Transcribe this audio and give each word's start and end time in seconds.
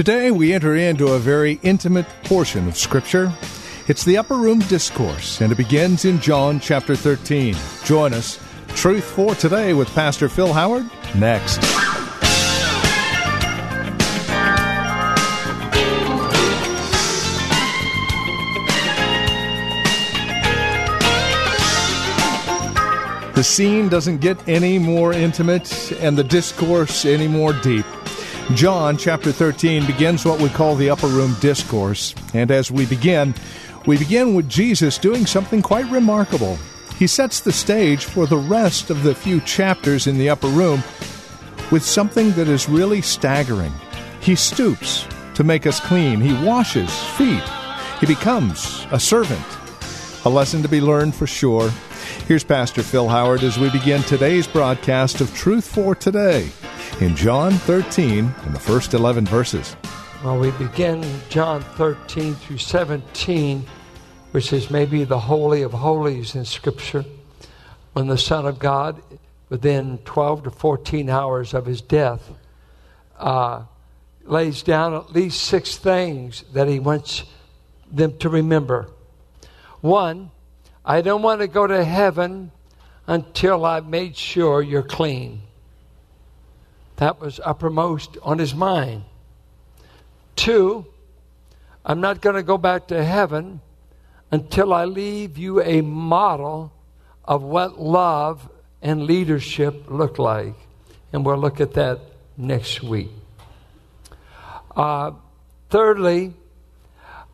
Today, 0.00 0.30
we 0.30 0.54
enter 0.54 0.76
into 0.76 1.08
a 1.08 1.18
very 1.18 1.60
intimate 1.62 2.06
portion 2.24 2.66
of 2.66 2.78
Scripture. 2.78 3.30
It's 3.86 4.02
the 4.02 4.16
Upper 4.16 4.36
Room 4.36 4.60
Discourse, 4.60 5.42
and 5.42 5.52
it 5.52 5.56
begins 5.56 6.06
in 6.06 6.20
John 6.20 6.58
chapter 6.58 6.96
13. 6.96 7.54
Join 7.84 8.14
us, 8.14 8.40
Truth 8.68 9.04
for 9.04 9.34
Today, 9.34 9.74
with 9.74 9.94
Pastor 9.94 10.30
Phil 10.30 10.54
Howard, 10.54 10.88
next. 11.14 11.60
The 23.34 23.44
scene 23.44 23.90
doesn't 23.90 24.22
get 24.22 24.48
any 24.48 24.78
more 24.78 25.12
intimate, 25.12 25.92
and 26.00 26.16
the 26.16 26.24
discourse 26.24 27.04
any 27.04 27.28
more 27.28 27.52
deep. 27.52 27.84
John 28.54 28.96
chapter 28.96 29.30
13 29.30 29.86
begins 29.86 30.24
what 30.24 30.40
we 30.40 30.48
call 30.48 30.74
the 30.74 30.90
upper 30.90 31.06
room 31.06 31.36
discourse. 31.40 32.16
And 32.34 32.50
as 32.50 32.68
we 32.68 32.84
begin, 32.84 33.32
we 33.86 33.96
begin 33.96 34.34
with 34.34 34.48
Jesus 34.48 34.98
doing 34.98 35.24
something 35.24 35.62
quite 35.62 35.88
remarkable. 35.90 36.58
He 36.98 37.06
sets 37.06 37.40
the 37.40 37.52
stage 37.52 38.04
for 38.04 38.26
the 38.26 38.36
rest 38.36 38.90
of 38.90 39.04
the 39.04 39.14
few 39.14 39.40
chapters 39.42 40.08
in 40.08 40.18
the 40.18 40.28
upper 40.28 40.48
room 40.48 40.82
with 41.70 41.84
something 41.84 42.32
that 42.32 42.48
is 42.48 42.68
really 42.68 43.00
staggering. 43.00 43.72
He 44.20 44.34
stoops 44.34 45.06
to 45.34 45.44
make 45.44 45.64
us 45.64 45.78
clean, 45.78 46.20
he 46.20 46.34
washes 46.44 46.92
feet, 47.10 47.44
he 48.00 48.06
becomes 48.06 48.84
a 48.90 48.98
servant. 48.98 49.46
A 50.24 50.28
lesson 50.28 50.60
to 50.62 50.68
be 50.68 50.80
learned 50.80 51.14
for 51.14 51.26
sure. 51.28 51.70
Here's 52.26 52.44
Pastor 52.44 52.82
Phil 52.82 53.08
Howard 53.08 53.44
as 53.44 53.58
we 53.58 53.70
begin 53.70 54.02
today's 54.02 54.48
broadcast 54.48 55.20
of 55.20 55.32
Truth 55.34 55.72
for 55.72 55.94
Today 55.94 56.50
in 57.00 57.16
John 57.16 57.52
13 57.52 58.34
in 58.44 58.52
the 58.52 58.60
first 58.60 58.92
11 58.92 59.24
verses. 59.24 59.74
Well, 60.22 60.38
we 60.38 60.50
begin 60.52 61.02
John 61.30 61.62
13 61.62 62.34
through 62.34 62.58
17, 62.58 63.64
which 64.32 64.52
is 64.52 64.70
maybe 64.70 65.04
the 65.04 65.18
Holy 65.18 65.62
of 65.62 65.72
Holies 65.72 66.34
in 66.34 66.44
Scripture, 66.44 67.06
when 67.94 68.06
the 68.06 68.18
Son 68.18 68.44
of 68.44 68.58
God, 68.58 69.00
within 69.48 69.96
12 70.04 70.44
to 70.44 70.50
14 70.50 71.08
hours 71.08 71.54
of 71.54 71.64
his 71.64 71.80
death, 71.80 72.30
uh, 73.18 73.62
lays 74.24 74.62
down 74.62 74.92
at 74.92 75.10
least 75.10 75.42
six 75.42 75.78
things 75.78 76.44
that 76.52 76.68
he 76.68 76.78
wants 76.78 77.24
them 77.90 78.18
to 78.18 78.28
remember. 78.28 78.90
One, 79.80 80.30
I 80.84 81.00
don't 81.00 81.22
want 81.22 81.40
to 81.40 81.48
go 81.48 81.66
to 81.66 81.82
heaven 81.82 82.52
until 83.06 83.64
I've 83.64 83.86
made 83.86 84.16
sure 84.16 84.60
you're 84.60 84.82
clean. 84.82 85.42
That 87.00 87.18
was 87.18 87.40
uppermost 87.42 88.18
on 88.22 88.38
his 88.38 88.54
mind. 88.54 89.04
Two, 90.36 90.84
I'm 91.82 92.02
not 92.02 92.20
going 92.20 92.36
to 92.36 92.42
go 92.42 92.58
back 92.58 92.88
to 92.88 93.02
heaven 93.02 93.62
until 94.30 94.74
I 94.74 94.84
leave 94.84 95.38
you 95.38 95.62
a 95.62 95.80
model 95.80 96.74
of 97.24 97.42
what 97.42 97.80
love 97.80 98.50
and 98.82 99.04
leadership 99.04 99.84
look 99.88 100.18
like. 100.18 100.52
And 101.10 101.24
we'll 101.24 101.38
look 101.38 101.58
at 101.62 101.72
that 101.72 102.00
next 102.36 102.82
week. 102.82 103.08
Uh, 104.76 105.12
thirdly, 105.70 106.34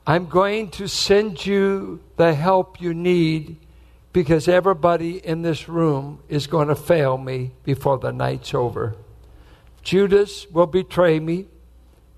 I'm 0.07 0.27
going 0.27 0.71
to 0.71 0.87
send 0.87 1.45
you 1.45 1.99
the 2.15 2.35
help 2.35 2.81
you 2.81 2.95
need 2.95 3.57
because 4.13 4.47
everybody 4.47 5.19
in 5.27 5.43
this 5.43 5.69
room 5.69 6.21
is 6.29 6.47
going 6.47 6.69
to 6.69 6.77
fail 6.77 7.19
me 7.19 7.51
before 7.65 7.99
the 7.99 8.13
night's 8.13 8.55
over. 8.55 8.95
Judas 9.87 10.51
will 10.51 10.67
betray 10.67 11.21
me, 11.21 11.47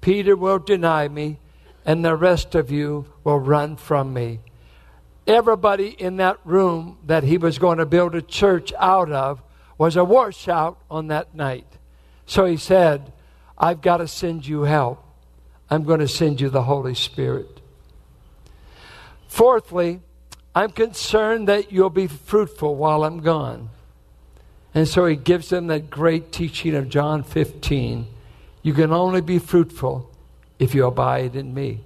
Peter 0.01 0.35
will 0.35 0.59
deny 0.59 1.07
me, 1.07 1.39
and 1.85 2.03
the 2.03 2.17
rest 2.17 2.55
of 2.55 2.71
you 2.71 3.05
will 3.25 3.39
run 3.39 3.77
from 3.77 4.15
me. 4.15 4.41
Everybody 5.27 5.89
in 5.89 6.17
that 6.17 6.39
room 6.47 6.97
that 7.05 7.25
he 7.25 7.37
was 7.37 7.59
going 7.59 7.77
to 7.77 7.85
build 7.85 8.15
a 8.15 8.23
church 8.23 8.73
out 8.79 9.13
of 9.13 9.43
was 9.77 9.97
a 9.97 10.05
washout 10.05 10.79
on 10.91 11.09
that 11.09 11.35
night. 11.35 11.67
So 12.25 12.47
he 12.47 12.57
said, 12.57 13.13
I've 13.59 13.83
got 13.83 13.99
to 13.99 14.09
send 14.09 14.47
you 14.47 14.63
help. 14.63 15.05
I'm 15.69 15.85
going 15.85 16.01
to 16.01 16.09
send 16.09 16.41
you 16.41 16.49
the 16.49 16.63
Holy 16.63 16.95
Spirit. 16.95 17.61
Fourthly, 19.27 20.01
I'm 20.55 20.71
concerned 20.71 21.49
that 21.49 21.71
you'll 21.71 21.91
be 21.91 22.07
fruitful 22.07 22.77
while 22.77 23.05
I'm 23.05 23.21
gone. 23.21 23.69
And 24.75 24.87
so 24.87 25.07
he 25.07 25.17
gives 25.17 25.49
them 25.49 25.69
that 25.69 25.91
great 25.91 26.31
teaching 26.31 26.75
of 26.75 26.89
John 26.89 27.23
15. 27.23 28.07
You 28.63 28.75
can 28.75 28.93
only 28.93 29.21
be 29.21 29.39
fruitful 29.39 30.11
if 30.59 30.75
you 30.75 30.87
abide 30.87 31.37
in 31.37 31.55
me. 31.55 31.81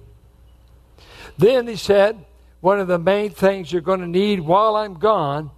Then 1.37 1.67
he 1.67 1.75
said, 1.75 2.25
one 2.59 2.79
of 2.79 2.87
the 2.87 2.99
main 2.99 3.31
things 3.31 3.71
you're 3.71 3.81
going 3.81 3.99
to 3.99 4.07
need 4.07 4.39
while 4.39 4.75
I'm 4.75 4.95
gone 4.95 5.51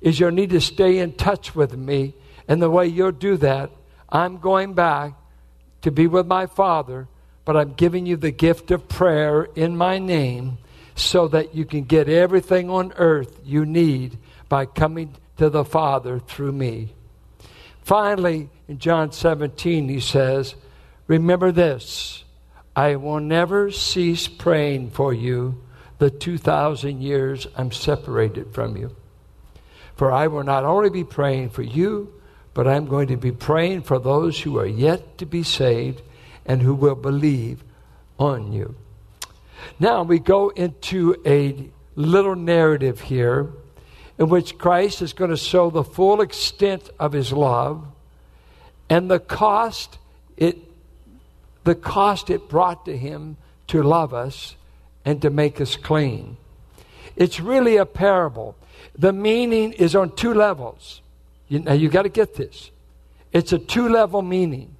is 0.00 0.18
you'll 0.18 0.32
need 0.32 0.50
to 0.50 0.60
stay 0.60 0.98
in 0.98 1.12
touch 1.12 1.54
with 1.54 1.76
me. 1.76 2.14
And 2.48 2.60
the 2.60 2.70
way 2.70 2.86
you'll 2.86 3.12
do 3.12 3.36
that, 3.38 3.70
I'm 4.08 4.38
going 4.38 4.74
back 4.74 5.14
to 5.82 5.90
be 5.90 6.06
with 6.06 6.26
my 6.26 6.46
Father, 6.46 7.08
but 7.44 7.56
I'm 7.56 7.72
giving 7.74 8.06
you 8.06 8.16
the 8.16 8.30
gift 8.30 8.70
of 8.70 8.88
prayer 8.88 9.44
in 9.54 9.76
my 9.76 9.98
name 9.98 10.58
so 10.94 11.28
that 11.28 11.54
you 11.54 11.64
can 11.64 11.84
get 11.84 12.08
everything 12.08 12.68
on 12.68 12.92
earth 12.96 13.40
you 13.44 13.64
need 13.64 14.18
by 14.48 14.66
coming 14.66 15.14
to 15.42 15.50
the 15.50 15.64
Father 15.64 16.20
through 16.20 16.52
me. 16.52 16.94
Finally, 17.82 18.48
in 18.68 18.78
John 18.78 19.10
17, 19.10 19.88
he 19.88 19.98
says, 19.98 20.54
Remember 21.08 21.50
this 21.50 22.22
I 22.76 22.94
will 22.94 23.18
never 23.18 23.72
cease 23.72 24.28
praying 24.28 24.90
for 24.90 25.12
you 25.12 25.60
the 25.98 26.10
2,000 26.10 27.02
years 27.02 27.48
I'm 27.56 27.72
separated 27.72 28.54
from 28.54 28.76
you. 28.76 28.94
For 29.96 30.12
I 30.12 30.28
will 30.28 30.44
not 30.44 30.62
only 30.62 30.90
be 30.90 31.02
praying 31.02 31.50
for 31.50 31.62
you, 31.62 32.22
but 32.54 32.68
I'm 32.68 32.86
going 32.86 33.08
to 33.08 33.16
be 33.16 33.32
praying 33.32 33.82
for 33.82 33.98
those 33.98 34.40
who 34.40 34.60
are 34.60 34.66
yet 34.66 35.18
to 35.18 35.26
be 35.26 35.42
saved 35.42 36.02
and 36.46 36.62
who 36.62 36.76
will 36.76 36.94
believe 36.94 37.64
on 38.16 38.52
you. 38.52 38.76
Now 39.80 40.04
we 40.04 40.20
go 40.20 40.50
into 40.50 41.16
a 41.26 41.68
little 41.96 42.36
narrative 42.36 43.00
here 43.00 43.50
in 44.22 44.28
which 44.28 44.56
Christ 44.56 45.02
is 45.02 45.12
going 45.12 45.32
to 45.32 45.36
show 45.36 45.68
the 45.68 45.82
full 45.82 46.20
extent 46.20 46.88
of 47.00 47.10
his 47.10 47.32
love 47.32 47.84
and 48.88 49.10
the 49.10 49.18
cost 49.18 49.98
it 50.36 50.58
the 51.64 51.74
cost 51.74 52.30
it 52.30 52.48
brought 52.48 52.84
to 52.84 52.96
him 52.96 53.36
to 53.66 53.82
love 53.82 54.14
us 54.14 54.54
and 55.04 55.20
to 55.22 55.30
make 55.30 55.60
us 55.60 55.74
clean. 55.74 56.36
It's 57.16 57.40
really 57.40 57.78
a 57.78 57.84
parable. 57.84 58.54
The 58.96 59.12
meaning 59.12 59.72
is 59.72 59.96
on 59.96 60.14
two 60.14 60.34
levels. 60.34 61.00
You, 61.48 61.58
now 61.58 61.72
you 61.72 61.88
got 61.88 62.02
to 62.02 62.08
get 62.08 62.36
this. 62.36 62.70
It's 63.32 63.52
a 63.52 63.58
two 63.58 63.88
level 63.88 64.22
meaning. 64.22 64.76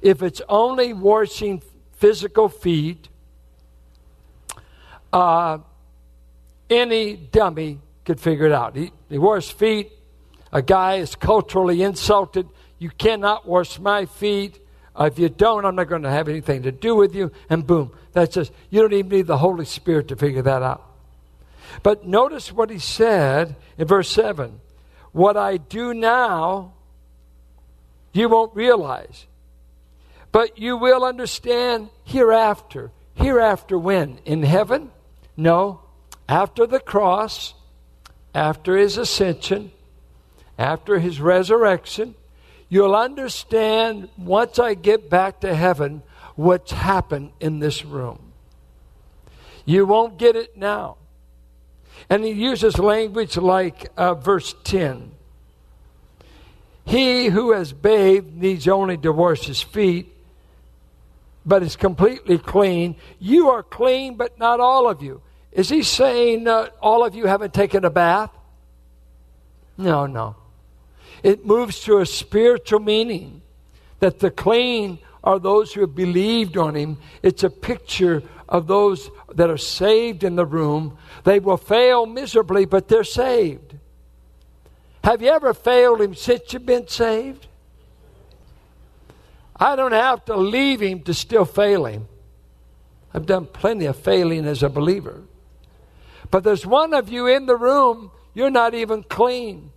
If 0.00 0.22
it's 0.22 0.40
only 0.48 0.94
washing 0.94 1.60
physical 1.92 2.48
feet, 2.48 3.10
uh, 5.12 5.58
any 6.70 7.16
dummy 7.16 7.80
could 8.08 8.18
figure 8.18 8.46
it 8.46 8.52
out. 8.52 8.74
He, 8.74 8.90
he 9.10 9.18
washed 9.18 9.52
feet. 9.52 9.92
A 10.50 10.62
guy 10.62 10.94
is 10.94 11.14
culturally 11.14 11.82
insulted. 11.82 12.48
You 12.78 12.88
cannot 12.88 13.46
wash 13.46 13.78
my 13.78 14.06
feet. 14.06 14.58
Uh, 14.98 15.10
if 15.12 15.18
you 15.18 15.28
don't, 15.28 15.66
I'm 15.66 15.74
not 15.74 15.90
going 15.90 16.04
to 16.04 16.10
have 16.10 16.26
anything 16.26 16.62
to 16.62 16.72
do 16.72 16.94
with 16.94 17.14
you. 17.14 17.30
And 17.50 17.66
boom, 17.66 17.92
that's 18.12 18.34
just, 18.34 18.50
you 18.70 18.80
don't 18.80 18.94
even 18.94 19.10
need 19.10 19.26
the 19.26 19.36
Holy 19.36 19.66
Spirit 19.66 20.08
to 20.08 20.16
figure 20.16 20.40
that 20.40 20.62
out. 20.62 20.90
But 21.82 22.06
notice 22.06 22.50
what 22.50 22.70
he 22.70 22.78
said 22.78 23.56
in 23.76 23.86
verse 23.86 24.08
7 24.08 24.58
What 25.12 25.36
I 25.36 25.58
do 25.58 25.92
now, 25.92 26.72
you 28.14 28.30
won't 28.30 28.56
realize, 28.56 29.26
but 30.32 30.58
you 30.58 30.78
will 30.78 31.04
understand 31.04 31.90
hereafter. 32.04 32.90
Hereafter 33.16 33.78
when? 33.78 34.18
In 34.24 34.44
heaven? 34.44 34.92
No. 35.36 35.82
After 36.26 36.66
the 36.66 36.80
cross, 36.80 37.52
after 38.34 38.76
his 38.76 38.96
ascension, 38.96 39.72
after 40.58 40.98
his 40.98 41.20
resurrection, 41.20 42.14
you'll 42.68 42.96
understand 42.96 44.08
once 44.16 44.58
I 44.58 44.74
get 44.74 45.08
back 45.08 45.40
to 45.40 45.54
heaven 45.54 46.02
what's 46.36 46.72
happened 46.72 47.32
in 47.40 47.58
this 47.58 47.84
room. 47.84 48.32
You 49.64 49.86
won't 49.86 50.18
get 50.18 50.36
it 50.36 50.56
now. 50.56 50.96
And 52.08 52.24
he 52.24 52.30
uses 52.30 52.78
language 52.78 53.36
like 53.36 53.90
uh, 53.96 54.14
verse 54.14 54.54
10. 54.64 55.12
He 56.84 57.26
who 57.26 57.52
has 57.52 57.72
bathed 57.72 58.34
needs 58.34 58.66
only 58.66 58.96
to 58.98 59.12
wash 59.12 59.42
his 59.42 59.60
feet, 59.60 60.14
but 61.44 61.62
is 61.62 61.76
completely 61.76 62.38
clean. 62.38 62.96
You 63.18 63.50
are 63.50 63.62
clean, 63.62 64.16
but 64.16 64.38
not 64.38 64.58
all 64.58 64.88
of 64.88 65.02
you. 65.02 65.20
Is 65.52 65.68
he 65.68 65.82
saying 65.82 66.46
uh, 66.46 66.68
all 66.80 67.04
of 67.04 67.14
you 67.14 67.26
haven't 67.26 67.54
taken 67.54 67.84
a 67.84 67.90
bath? 67.90 68.30
No, 69.76 70.06
no. 70.06 70.36
It 71.22 71.46
moves 71.46 71.80
to 71.80 71.98
a 71.98 72.06
spiritual 72.06 72.80
meaning 72.80 73.42
that 74.00 74.20
the 74.20 74.30
clean 74.30 74.98
are 75.24 75.38
those 75.38 75.72
who 75.72 75.80
have 75.80 75.94
believed 75.94 76.56
on 76.56 76.74
him. 76.74 76.98
It's 77.22 77.42
a 77.42 77.50
picture 77.50 78.22
of 78.48 78.66
those 78.66 79.10
that 79.34 79.50
are 79.50 79.58
saved 79.58 80.24
in 80.24 80.36
the 80.36 80.46
room. 80.46 80.96
They 81.24 81.38
will 81.38 81.56
fail 81.56 82.06
miserably, 82.06 82.64
but 82.64 82.88
they're 82.88 83.04
saved. 83.04 83.76
Have 85.04 85.22
you 85.22 85.30
ever 85.30 85.54
failed 85.54 86.00
him 86.00 86.14
since 86.14 86.52
you've 86.52 86.66
been 86.66 86.88
saved? 86.88 87.46
I 89.56 89.74
don't 89.74 89.92
have 89.92 90.24
to 90.26 90.36
leave 90.36 90.80
him 90.80 91.00
to 91.02 91.14
still 91.14 91.44
fail 91.44 91.86
him. 91.86 92.06
I've 93.12 93.26
done 93.26 93.46
plenty 93.46 93.86
of 93.86 93.96
failing 93.96 94.44
as 94.44 94.62
a 94.62 94.68
believer. 94.68 95.22
But 96.30 96.44
there's 96.44 96.66
one 96.66 96.94
of 96.94 97.08
you 97.08 97.26
in 97.26 97.46
the 97.46 97.56
room, 97.56 98.10
you're 98.34 98.50
not 98.50 98.74
even 98.74 99.02
clean. 99.02 99.70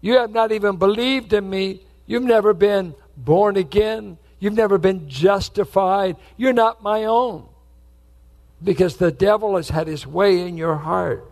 You 0.00 0.18
have 0.18 0.30
not 0.30 0.52
even 0.52 0.76
believed 0.76 1.32
in 1.32 1.48
me. 1.48 1.82
You've 2.06 2.22
never 2.22 2.54
been 2.54 2.94
born 3.16 3.56
again. 3.56 4.18
You've 4.38 4.54
never 4.54 4.78
been 4.78 5.08
justified. 5.08 6.16
You're 6.36 6.54
not 6.54 6.82
my 6.82 7.04
own. 7.04 7.46
Because 8.62 8.96
the 8.96 9.12
devil 9.12 9.56
has 9.56 9.68
had 9.68 9.86
his 9.86 10.06
way 10.06 10.40
in 10.40 10.56
your 10.56 10.76
heart. 10.76 11.30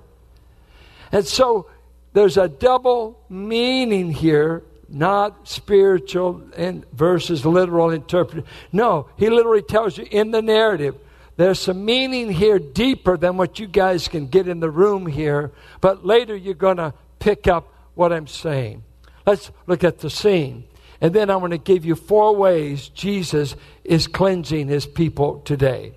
And 1.11 1.27
so 1.27 1.69
there's 2.13 2.37
a 2.37 2.49
double 2.49 3.19
meaning 3.29 4.11
here, 4.11 4.63
not 4.89 5.49
spiritual 5.49 6.43
and 6.57 6.85
versus 6.93 7.47
literal 7.47 7.91
interpretation. 7.91 8.49
No, 8.73 9.09
he 9.17 9.31
literally 9.31 9.63
tells 9.63 9.97
you 9.97 10.07
in 10.11 10.31
the 10.31 10.43
narrative. 10.43 10.97
There's 11.39 11.61
some 11.61 11.85
meaning 11.85 12.33
here 12.33 12.59
deeper 12.59 13.17
than 13.17 13.37
what 13.37 13.61
you 13.61 13.69
guys 13.69 14.09
can 14.09 14.27
get 14.27 14.49
in 14.49 14.59
the 14.59 14.71
room 14.71 15.07
here, 15.07 15.53
but 15.81 16.05
later 16.05 16.35
you're 16.35 16.55
going 16.55 16.79
to 16.79 16.93
pick 17.21 17.47
up 17.47 17.73
what 17.95 18.13
I'm 18.13 18.27
saying. 18.27 18.83
Let's 19.25 19.53
look 19.69 19.85
at 19.85 20.01
the 20.01 20.11
scene. 20.11 20.65
And 21.01 21.15
then 21.15 21.31
I'm 21.31 21.39
going 21.39 21.53
to 21.53 21.59
give 21.59 21.85
you 21.85 21.95
four 21.95 22.35
ways 22.35 22.89
Jesus 22.89 23.55
is 23.85 24.09
cleansing 24.09 24.67
his 24.67 24.85
people 24.85 25.39
today. 25.43 25.95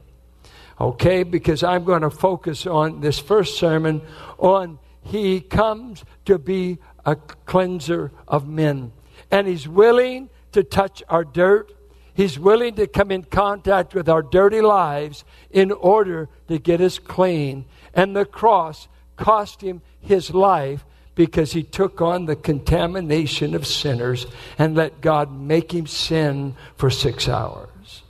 Okay? 0.80 1.24
Because 1.24 1.64
I'm 1.64 1.86
going 1.86 2.04
to 2.04 2.12
focus 2.12 2.68
on 2.68 3.02
this 3.02 3.18
first 3.18 3.58
sermon 3.58 4.04
on 4.38 4.78
he 5.02 5.42
comes 5.42 6.06
to 6.26 6.38
be 6.38 6.78
a 7.04 7.16
cleanser 7.16 8.12
of 8.28 8.48
men. 8.48 8.92
And 9.32 9.48
he's 9.48 9.68
willing 9.68 10.30
to 10.52 10.64
touch 10.64 11.02
our 11.10 11.24
dirt. 11.24 11.72
He's 12.14 12.38
willing 12.38 12.76
to 12.76 12.88
come 12.88 13.12
in 13.12 13.24
contact 13.24 13.94
with 13.94 14.10
our 14.10 14.22
dirty 14.22 14.62
lives 14.62 15.24
in 15.50 15.72
order 15.72 16.30
to 16.48 16.60
get 16.60 16.82
us 16.82 17.00
clean. 17.00 17.66
And 17.94 18.16
the 18.16 18.26
cross 18.26 18.88
cost 19.16 19.62
him 19.62 19.82
his 20.00 20.34
life 20.34 20.86
because 21.16 21.54
he 21.54 21.64
took 21.64 22.02
on 22.02 22.26
the 22.26 22.36
contamination 22.36 23.54
of 23.54 23.68
sinners 23.68 24.26
and 24.58 24.76
let 24.76 25.02
God 25.02 25.32
make 25.32 25.74
him 25.74 25.88
sin 25.88 26.56
for 26.76 26.90
six 26.90 27.28
hours. 27.30 28.04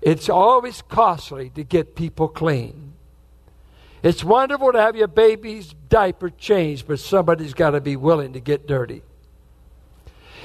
It's 0.00 0.28
always 0.28 0.82
costly 0.82 1.50
to 1.50 1.64
get 1.64 1.96
people 1.96 2.28
clean. 2.28 2.92
It's 4.02 4.22
wonderful 4.22 4.72
to 4.72 4.80
have 4.80 4.96
your 4.96 5.08
baby's 5.08 5.74
diaper 5.88 6.28
changed, 6.28 6.86
but 6.86 7.00
somebody's 7.00 7.54
got 7.54 7.70
to 7.70 7.80
be 7.80 7.96
willing 7.96 8.34
to 8.34 8.40
get 8.40 8.66
dirty. 8.66 9.02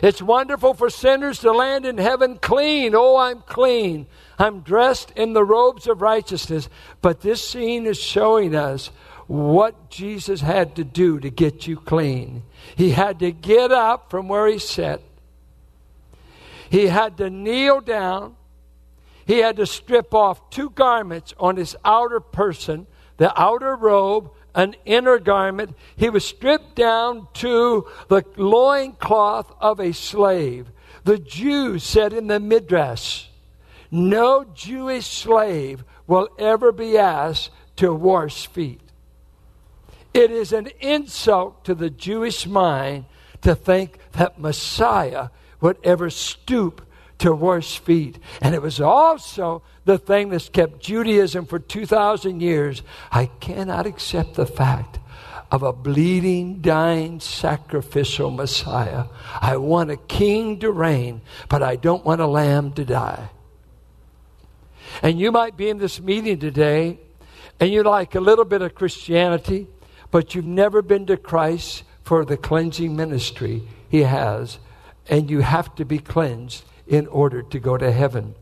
It's 0.01 0.21
wonderful 0.21 0.73
for 0.73 0.89
sinners 0.89 1.39
to 1.39 1.51
land 1.51 1.85
in 1.85 1.97
heaven 1.97 2.37
clean. 2.37 2.95
Oh, 2.95 3.17
I'm 3.17 3.41
clean. 3.41 4.07
I'm 4.37 4.61
dressed 4.61 5.11
in 5.11 5.33
the 5.33 5.43
robes 5.43 5.87
of 5.87 6.01
righteousness. 6.01 6.69
But 7.01 7.21
this 7.21 7.47
scene 7.47 7.85
is 7.85 7.99
showing 7.99 8.55
us 8.55 8.91
what 9.27 9.89
Jesus 9.89 10.41
had 10.41 10.75
to 10.77 10.83
do 10.83 11.19
to 11.19 11.29
get 11.29 11.67
you 11.67 11.77
clean. 11.77 12.43
He 12.75 12.91
had 12.91 13.19
to 13.19 13.31
get 13.31 13.71
up 13.71 14.09
from 14.09 14.27
where 14.27 14.47
he 14.47 14.57
sat, 14.57 15.01
he 16.69 16.87
had 16.87 17.17
to 17.17 17.29
kneel 17.29 17.81
down, 17.81 18.35
he 19.25 19.39
had 19.39 19.57
to 19.57 19.65
strip 19.65 20.13
off 20.13 20.49
two 20.49 20.69
garments 20.69 21.33
on 21.39 21.57
his 21.57 21.75
outer 21.83 22.19
person 22.19 22.87
the 23.19 23.39
outer 23.39 23.75
robe, 23.75 24.31
an 24.59 24.75
inner 24.85 25.19
garment. 25.19 25.73
He 25.95 26.09
was 26.09 26.25
stripped 26.25 26.75
down 26.75 27.27
to 27.35 27.87
the 28.09 28.25
loincloth 28.35 29.53
of 29.61 29.79
a 29.79 29.93
slave. 29.93 30.71
The 31.05 31.17
Jews 31.17 31.83
said 31.83 32.11
in 32.11 32.27
the 32.27 32.39
Midrash, 32.39 33.27
no 33.89 34.43
Jewish 34.43 35.07
slave 35.07 35.83
will 36.07 36.27
ever 36.37 36.71
be 36.71 36.97
asked 36.97 37.51
to 37.77 37.93
wash 37.93 38.47
feet. 38.47 38.81
It 40.13 40.29
is 40.29 40.51
an 40.51 40.67
insult 40.81 41.63
to 41.65 41.73
the 41.73 41.89
Jewish 41.89 42.45
mind 42.45 43.05
to 43.41 43.55
think 43.55 43.97
that 44.13 44.39
Messiah 44.39 45.29
would 45.61 45.77
ever 45.83 46.09
stoop 46.09 46.85
to 47.19 47.33
wash 47.33 47.79
feet. 47.79 48.17
And 48.41 48.55
it 48.55 48.61
was 48.61 48.81
also 48.81 49.61
the 49.85 49.97
thing 49.97 50.29
that's 50.29 50.49
kept 50.49 50.81
Judaism 50.81 51.45
for 51.45 51.59
2,000 51.59 52.41
years. 52.41 52.81
I 53.11 53.27
cannot 53.27 53.85
accept 53.85 54.33
the 54.33 54.45
fact 54.45 54.99
of 55.51 55.63
a 55.63 55.73
bleeding, 55.73 56.61
dying, 56.61 57.19
sacrificial 57.19 58.29
Messiah. 58.31 59.05
I 59.41 59.57
want 59.57 59.91
a 59.91 59.97
king 59.97 60.59
to 60.59 60.71
reign, 60.71 61.21
but 61.49 61.63
I 61.63 61.75
don't 61.75 62.05
want 62.05 62.21
a 62.21 62.27
lamb 62.27 62.73
to 62.73 62.85
die. 62.85 63.29
And 65.01 65.19
you 65.19 65.31
might 65.31 65.57
be 65.57 65.69
in 65.69 65.77
this 65.77 65.99
meeting 65.99 66.39
today 66.39 66.99
and 67.59 67.71
you 67.71 67.83
like 67.83 68.15
a 68.15 68.19
little 68.19 68.45
bit 68.45 68.61
of 68.61 68.75
Christianity, 68.75 69.67
but 70.11 70.33
you've 70.33 70.45
never 70.45 70.81
been 70.81 71.05
to 71.07 71.17
Christ 71.17 71.83
for 72.03 72.25
the 72.25 72.37
cleansing 72.37 72.95
ministry 72.95 73.63
he 73.89 74.03
has, 74.03 74.59
and 75.07 75.29
you 75.29 75.41
have 75.41 75.75
to 75.75 75.85
be 75.85 75.99
cleansed 75.99 76.63
in 76.89 77.07
order 77.07 77.41
to 77.43 77.59
go 77.59 77.77
to 77.77 77.91
heaven. 77.91 78.35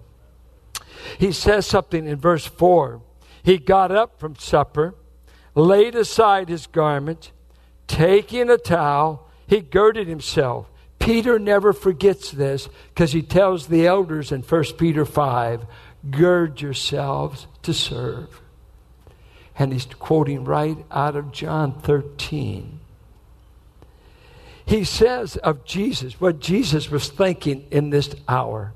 He 1.19 1.31
says 1.31 1.67
something 1.67 2.07
in 2.07 2.17
verse 2.17 2.45
4. 2.45 3.01
He 3.43 3.57
got 3.57 3.91
up 3.91 4.19
from 4.19 4.35
supper, 4.37 4.95
laid 5.53 5.95
aside 5.95 6.49
his 6.49 6.65
garment, 6.65 7.31
taking 7.87 8.49
a 8.49 8.57
towel, 8.57 9.29
he 9.45 9.61
girded 9.61 10.07
himself. 10.07 10.67
Peter 10.97 11.37
never 11.37 11.73
forgets 11.73 12.31
this 12.31 12.67
because 12.89 13.11
he 13.11 13.21
tells 13.21 13.67
the 13.67 13.85
elders 13.85 14.31
in 14.31 14.41
1 14.41 14.63
Peter 14.77 15.05
5 15.05 15.65
gird 16.09 16.61
yourselves 16.61 17.47
to 17.61 17.73
serve. 17.73 18.41
And 19.59 19.71
he's 19.73 19.85
quoting 19.85 20.43
right 20.43 20.77
out 20.91 21.15
of 21.15 21.31
John 21.31 21.79
13 21.81 22.79
he 24.67 24.83
says 24.83 25.37
of 25.37 25.63
Jesus 25.63 26.19
what 26.19 26.39
Jesus 26.39 26.91
was 26.91 27.07
thinking 27.07 27.65
in 27.71 27.89
this 27.89 28.13
hour. 28.27 28.73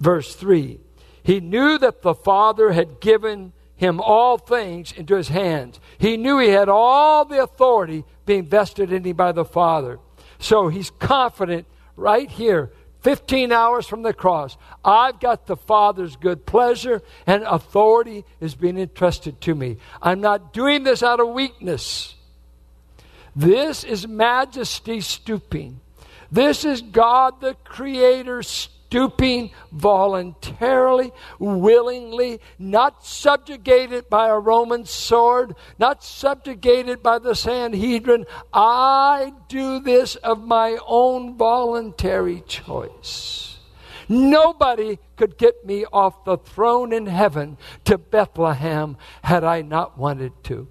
Verse 0.00 0.34
3 0.34 0.80
He 1.22 1.40
knew 1.40 1.76
that 1.78 2.00
the 2.00 2.14
Father 2.14 2.72
had 2.72 2.98
given 2.98 3.52
him 3.76 4.00
all 4.00 4.38
things 4.38 4.90
into 4.90 5.14
his 5.16 5.28
hands. 5.28 5.78
He 5.98 6.16
knew 6.16 6.38
he 6.38 6.48
had 6.48 6.70
all 6.70 7.26
the 7.26 7.42
authority 7.42 8.04
being 8.24 8.46
vested 8.46 8.92
in 8.92 9.04
him 9.04 9.16
by 9.16 9.32
the 9.32 9.44
Father. 9.44 9.98
So 10.38 10.68
he's 10.68 10.90
confident 10.90 11.66
right 11.94 12.30
here, 12.30 12.72
15 13.02 13.52
hours 13.52 13.86
from 13.86 14.02
the 14.02 14.14
cross. 14.14 14.56
I've 14.82 15.20
got 15.20 15.46
the 15.46 15.56
Father's 15.56 16.16
good 16.16 16.46
pleasure 16.46 17.02
and 17.26 17.42
authority 17.42 18.24
is 18.40 18.54
being 18.54 18.78
entrusted 18.78 19.40
to 19.42 19.54
me. 19.54 19.76
I'm 20.00 20.22
not 20.22 20.54
doing 20.54 20.84
this 20.84 21.02
out 21.02 21.20
of 21.20 21.28
weakness. 21.28 22.14
This 23.34 23.84
is 23.84 24.06
majesty 24.06 25.00
stooping. 25.00 25.80
This 26.30 26.64
is 26.64 26.82
God 26.82 27.40
the 27.40 27.54
Creator 27.64 28.42
stooping 28.42 29.50
voluntarily, 29.70 31.12
willingly, 31.38 32.40
not 32.58 33.04
subjugated 33.04 34.10
by 34.10 34.28
a 34.28 34.38
Roman 34.38 34.84
sword, 34.84 35.54
not 35.78 36.04
subjugated 36.04 37.02
by 37.02 37.18
the 37.18 37.34
Sanhedrin. 37.34 38.26
I 38.52 39.32
do 39.48 39.80
this 39.80 40.16
of 40.16 40.42
my 40.42 40.78
own 40.86 41.36
voluntary 41.36 42.42
choice. 42.46 43.58
Nobody 44.08 44.98
could 45.16 45.38
get 45.38 45.64
me 45.64 45.86
off 45.90 46.24
the 46.24 46.36
throne 46.36 46.92
in 46.92 47.06
heaven 47.06 47.56
to 47.84 47.96
Bethlehem 47.96 48.98
had 49.22 49.42
I 49.42 49.62
not 49.62 49.96
wanted 49.96 50.32
to. 50.44 50.68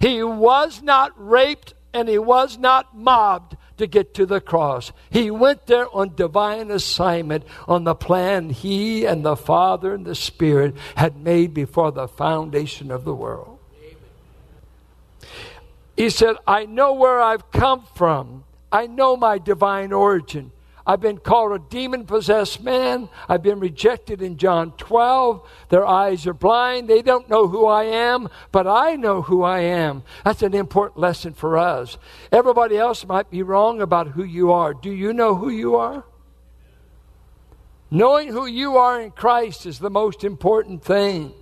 He 0.00 0.22
was 0.22 0.82
not 0.82 1.12
raped 1.16 1.74
and 1.92 2.08
he 2.08 2.18
was 2.18 2.58
not 2.58 2.96
mobbed 2.96 3.56
to 3.76 3.86
get 3.86 4.14
to 4.14 4.26
the 4.26 4.40
cross. 4.40 4.92
He 5.10 5.30
went 5.30 5.66
there 5.66 5.94
on 5.94 6.14
divine 6.14 6.70
assignment 6.70 7.44
on 7.68 7.84
the 7.84 7.94
plan 7.94 8.50
he 8.50 9.04
and 9.04 9.24
the 9.24 9.36
Father 9.36 9.94
and 9.94 10.06
the 10.06 10.14
Spirit 10.14 10.74
had 10.96 11.16
made 11.16 11.52
before 11.52 11.92
the 11.92 12.08
foundation 12.08 12.90
of 12.90 13.04
the 13.04 13.14
world. 13.14 13.58
He 15.96 16.08
said, 16.08 16.36
I 16.46 16.64
know 16.64 16.94
where 16.94 17.20
I've 17.20 17.50
come 17.50 17.84
from. 17.94 18.44
I 18.72 18.86
know 18.86 19.16
my 19.16 19.36
divine 19.38 19.92
origin. 19.92 20.52
I've 20.90 21.00
been 21.00 21.18
called 21.18 21.52
a 21.52 21.60
demon 21.70 22.04
possessed 22.04 22.64
man. 22.64 23.08
I've 23.28 23.44
been 23.44 23.60
rejected 23.60 24.20
in 24.20 24.38
John 24.38 24.72
12. 24.72 25.48
Their 25.68 25.86
eyes 25.86 26.26
are 26.26 26.34
blind. 26.34 26.88
They 26.88 27.00
don't 27.00 27.30
know 27.30 27.46
who 27.46 27.64
I 27.64 27.84
am, 27.84 28.28
but 28.50 28.66
I 28.66 28.96
know 28.96 29.22
who 29.22 29.44
I 29.44 29.60
am. 29.60 30.02
That's 30.24 30.42
an 30.42 30.52
important 30.52 30.98
lesson 30.98 31.32
for 31.32 31.56
us. 31.56 31.96
Everybody 32.32 32.76
else 32.76 33.06
might 33.06 33.30
be 33.30 33.44
wrong 33.44 33.80
about 33.80 34.08
who 34.08 34.24
you 34.24 34.50
are. 34.50 34.74
Do 34.74 34.90
you 34.90 35.12
know 35.12 35.36
who 35.36 35.48
you 35.48 35.76
are? 35.76 36.02
Knowing 37.92 38.26
who 38.26 38.46
you 38.46 38.76
are 38.76 39.00
in 39.00 39.12
Christ 39.12 39.66
is 39.66 39.78
the 39.78 39.90
most 39.90 40.24
important 40.24 40.82
thing. 40.82 41.32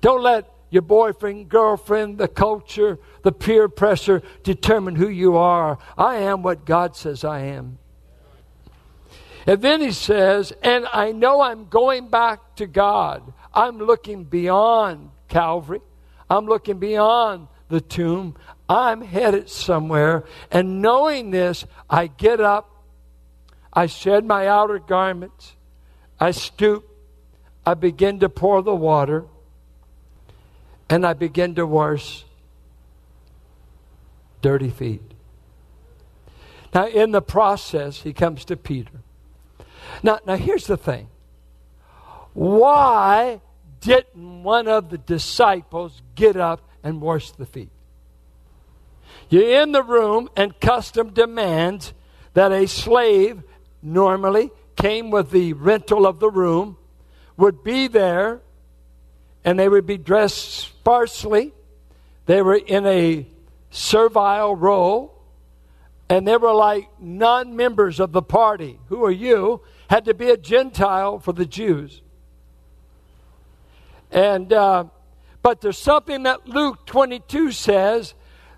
Don't 0.00 0.22
let 0.22 0.50
your 0.70 0.80
boyfriend, 0.80 1.50
girlfriend, 1.50 2.16
the 2.16 2.28
culture, 2.28 2.98
the 3.24 3.32
peer 3.32 3.68
pressure 3.68 4.22
determine 4.42 4.94
who 4.94 5.08
you 5.10 5.36
are. 5.36 5.76
I 5.98 6.16
am 6.16 6.42
what 6.42 6.64
God 6.64 6.96
says 6.96 7.24
I 7.24 7.40
am. 7.40 7.76
And 9.46 9.62
then 9.62 9.80
he 9.80 9.92
says, 9.92 10.52
and 10.62 10.86
I 10.92 11.12
know 11.12 11.40
I'm 11.40 11.68
going 11.68 12.08
back 12.08 12.56
to 12.56 12.66
God. 12.66 13.32
I'm 13.54 13.78
looking 13.78 14.24
beyond 14.24 15.10
Calvary. 15.28 15.80
I'm 16.28 16.46
looking 16.46 16.78
beyond 16.78 17.46
the 17.68 17.80
tomb. 17.80 18.34
I'm 18.68 19.02
headed 19.02 19.48
somewhere. 19.48 20.24
And 20.50 20.82
knowing 20.82 21.30
this, 21.30 21.64
I 21.88 22.08
get 22.08 22.40
up. 22.40 22.84
I 23.72 23.86
shed 23.86 24.24
my 24.24 24.48
outer 24.48 24.80
garments. 24.80 25.54
I 26.18 26.32
stoop. 26.32 26.84
I 27.64 27.74
begin 27.74 28.18
to 28.20 28.28
pour 28.28 28.62
the 28.62 28.74
water. 28.74 29.26
And 30.90 31.06
I 31.06 31.12
begin 31.12 31.54
to 31.54 31.66
wash 31.66 32.24
dirty 34.42 34.70
feet. 34.70 35.02
Now, 36.74 36.88
in 36.88 37.12
the 37.12 37.22
process, 37.22 38.02
he 38.02 38.12
comes 38.12 38.44
to 38.46 38.56
Peter. 38.56 39.02
Now, 40.02 40.18
now 40.26 40.36
here's 40.36 40.66
the 40.66 40.76
thing. 40.76 41.08
Why 42.32 43.40
didn't 43.80 44.42
one 44.42 44.68
of 44.68 44.90
the 44.90 44.98
disciples 44.98 46.02
get 46.14 46.36
up 46.36 46.68
and 46.82 47.00
wash 47.00 47.30
the 47.32 47.46
feet? 47.46 47.70
You're 49.28 49.62
in 49.62 49.72
the 49.72 49.82
room, 49.82 50.28
and 50.36 50.58
custom 50.60 51.10
demands 51.10 51.92
that 52.34 52.52
a 52.52 52.66
slave, 52.66 53.42
normally 53.82 54.50
came 54.76 55.10
with 55.10 55.30
the 55.30 55.52
rental 55.54 56.06
of 56.06 56.20
the 56.20 56.30
room, 56.30 56.76
would 57.36 57.64
be 57.64 57.88
there, 57.88 58.40
and 59.44 59.58
they 59.58 59.68
would 59.68 59.86
be 59.86 59.96
dressed 59.96 60.50
sparsely. 60.50 61.52
They 62.26 62.42
were 62.42 62.56
in 62.56 62.84
a 62.86 63.26
servile 63.70 64.56
role, 64.56 65.14
and 66.08 66.26
they 66.26 66.36
were 66.36 66.54
like 66.54 66.88
non 67.00 67.56
members 67.56 68.00
of 68.00 68.12
the 68.12 68.22
party. 68.22 68.78
Who 68.88 69.04
are 69.04 69.10
you? 69.10 69.62
Had 69.88 70.04
to 70.06 70.14
be 70.14 70.30
a 70.30 70.36
Gentile 70.36 71.18
for 71.18 71.32
the 71.32 71.46
Jews. 71.46 72.02
And, 74.10 74.52
uh, 74.52 74.84
but 75.42 75.60
there's 75.60 75.78
something 75.78 76.24
that 76.24 76.48
Luke 76.48 76.86
22 76.86 77.52
says 77.52 78.14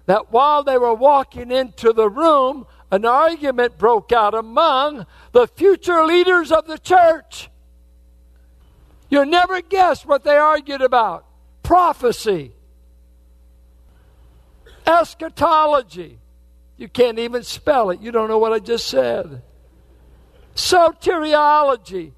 that 0.07 0.33
while 0.33 0.65
they 0.65 0.79
were 0.79 0.95
walking 0.95 1.51
into 1.51 1.93
the 1.93 2.09
room, 2.09 2.67
an 2.91 3.05
argument 3.05 3.77
broke 3.77 4.13
out 4.13 4.35
among 4.35 5.07
the 5.33 5.47
future 5.47 6.05
leaders 6.05 6.51
of 6.51 6.67
the 6.67 6.79
church. 6.79 7.51
You'll 9.11 9.27
never 9.27 9.61
guess 9.61 10.07
what 10.07 10.25
they 10.25 10.37
argued 10.37 10.83
about 10.83 11.27
prophecy, 11.63 12.53
eschatology. 14.87 16.19
You 16.79 16.89
can't 16.89 17.19
even 17.19 17.43
spell 17.43 17.91
it. 17.91 18.01
You 18.01 18.13
don't 18.13 18.29
know 18.29 18.39
what 18.39 18.53
I 18.53 18.59
just 18.59 18.87
said 18.87 19.43
soteriology, 20.59 22.11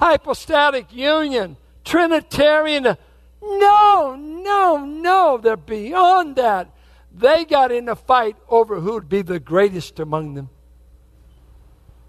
hypostatic 0.00 0.92
union, 0.92 1.56
Trinitarian. 1.84 2.96
No, 3.42 4.16
no, 4.18 4.84
no. 4.84 5.38
They're 5.38 5.56
beyond 5.56 6.36
that. 6.36 6.70
They 7.12 7.44
got 7.44 7.70
in 7.70 7.88
a 7.88 7.96
fight 7.96 8.36
over 8.48 8.80
who 8.80 8.94
would 8.94 9.08
be 9.08 9.22
the 9.22 9.38
greatest 9.38 10.00
among 10.00 10.34
them. 10.34 10.48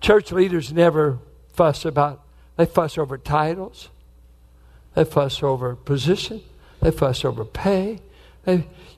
Church 0.01 0.31
leaders 0.31 0.71
never 0.71 1.19
fuss 1.53 1.83
about, 1.83 2.23
they 2.55 2.65
fuss 2.65 2.97
over 2.97 3.17
titles, 3.17 3.89
they 4.95 5.03
fuss 5.03 5.43
over 5.43 5.75
position, 5.75 6.41
they 6.81 6.91
fuss 6.91 7.25
over 7.25 7.43
pay. 7.43 7.99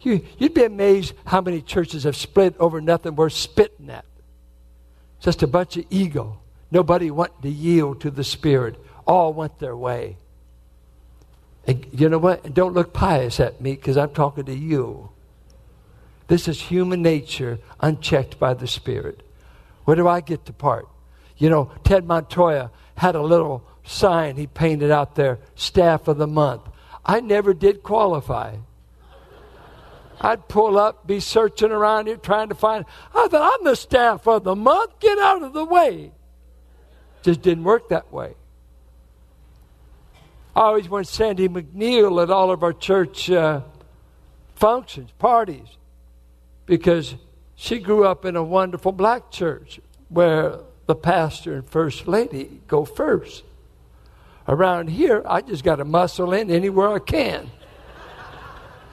You, 0.02 0.24
you'd 0.38 0.54
be 0.54 0.64
amazed 0.64 1.14
how 1.26 1.42
many 1.42 1.62
churches 1.62 2.04
have 2.04 2.16
split 2.16 2.56
over 2.60 2.82
nothing 2.82 3.16
worth 3.16 3.34
spitting 3.34 3.90
at. 3.90 4.06
Just 5.20 5.42
a 5.44 5.48
bunch 5.48 5.78
of 5.78 5.86
ego. 5.90 6.40
Nobody 6.72 7.12
wanted 7.12 7.42
to 7.44 7.50
yield 7.50 8.02
to 8.02 8.12
the 8.12 8.24
Spirit. 8.24 8.84
All 9.06 9.34
went 9.34 9.60
their 9.60 9.76
way. 9.76 10.18
And 11.68 11.86
you 11.92 12.10
know 12.10 12.18
what? 12.18 12.54
Don't 12.54 12.74
look 12.74 12.94
pious 12.94 13.40
at 13.40 13.62
me 13.62 13.74
because 13.74 13.98
I'm 13.98 14.14
talking 14.14 14.46
to 14.46 14.56
you. 14.56 15.10
This 16.28 16.48
is 16.48 16.62
human 16.62 17.02
nature 17.02 17.60
unchecked 17.82 18.40
by 18.40 18.54
the 18.54 18.68
Spirit. 18.68 19.22
Where 19.84 19.98
do 19.98 20.08
I 20.08 20.22
get 20.22 20.46
to 20.46 20.54
part? 20.54 20.88
You 21.38 21.50
know, 21.50 21.72
Ted 21.84 22.06
Montoya 22.06 22.72
had 22.96 23.16
a 23.16 23.22
little 23.22 23.68
sign 23.84 24.38
he 24.38 24.48
painted 24.48 24.92
out 24.92 25.16
there, 25.16 25.40
staff 25.56 26.08
of 26.08 26.18
the 26.18 26.28
month. 26.28 26.62
I 27.06 27.20
never 27.20 27.54
did 27.54 27.84
qualify. 27.84 28.56
I'd 30.22 30.48
pull 30.48 30.78
up, 30.78 31.08
be 31.08 31.20
searching 31.20 31.72
around 31.72 32.08
here 32.08 32.16
trying 32.16 32.50
to 32.50 32.56
find. 32.56 32.86
I 33.14 33.28
thought, 33.28 33.60
I'm 33.60 33.66
the 33.66 33.76
staff 33.76 34.28
of 34.28 34.44
the 34.44 34.56
month. 34.56 35.00
Get 35.00 35.18
out 35.18 35.42
of 35.42 35.54
the 35.54 35.66
way. 35.66 36.12
Just 37.22 37.42
didn't 37.42 37.64
work 37.64 37.90
that 37.90 38.12
way. 38.12 38.36
I 40.56 40.62
always 40.62 40.90
want 40.90 41.08
Sandy 41.08 41.48
McNeil 41.48 42.22
at 42.22 42.30
all 42.30 42.52
of 42.52 42.62
our 42.64 42.74
church 42.74 43.32
uh, 43.32 43.62
functions, 44.56 45.12
parties, 45.18 45.78
because 46.66 47.16
she 47.56 47.80
grew 47.80 48.06
up 48.06 48.26
in 48.26 48.36
a 48.36 48.44
wonderful 48.44 48.92
black 48.92 49.32
church 49.32 49.80
where 50.10 50.58
the 50.88 50.96
pastor 50.96 51.54
and 51.54 51.70
first 51.70 52.08
lady 52.08 52.60
go 52.68 52.84
first. 52.84 53.44
Around 54.48 54.90
here, 54.90 55.22
I 55.26 55.42
just 55.42 55.64
got 55.64 55.78
to 55.78 55.86
muscle 55.86 56.34
in 56.34 56.52
anywhere 56.52 56.90
I 56.90 57.00
can. 57.00 57.50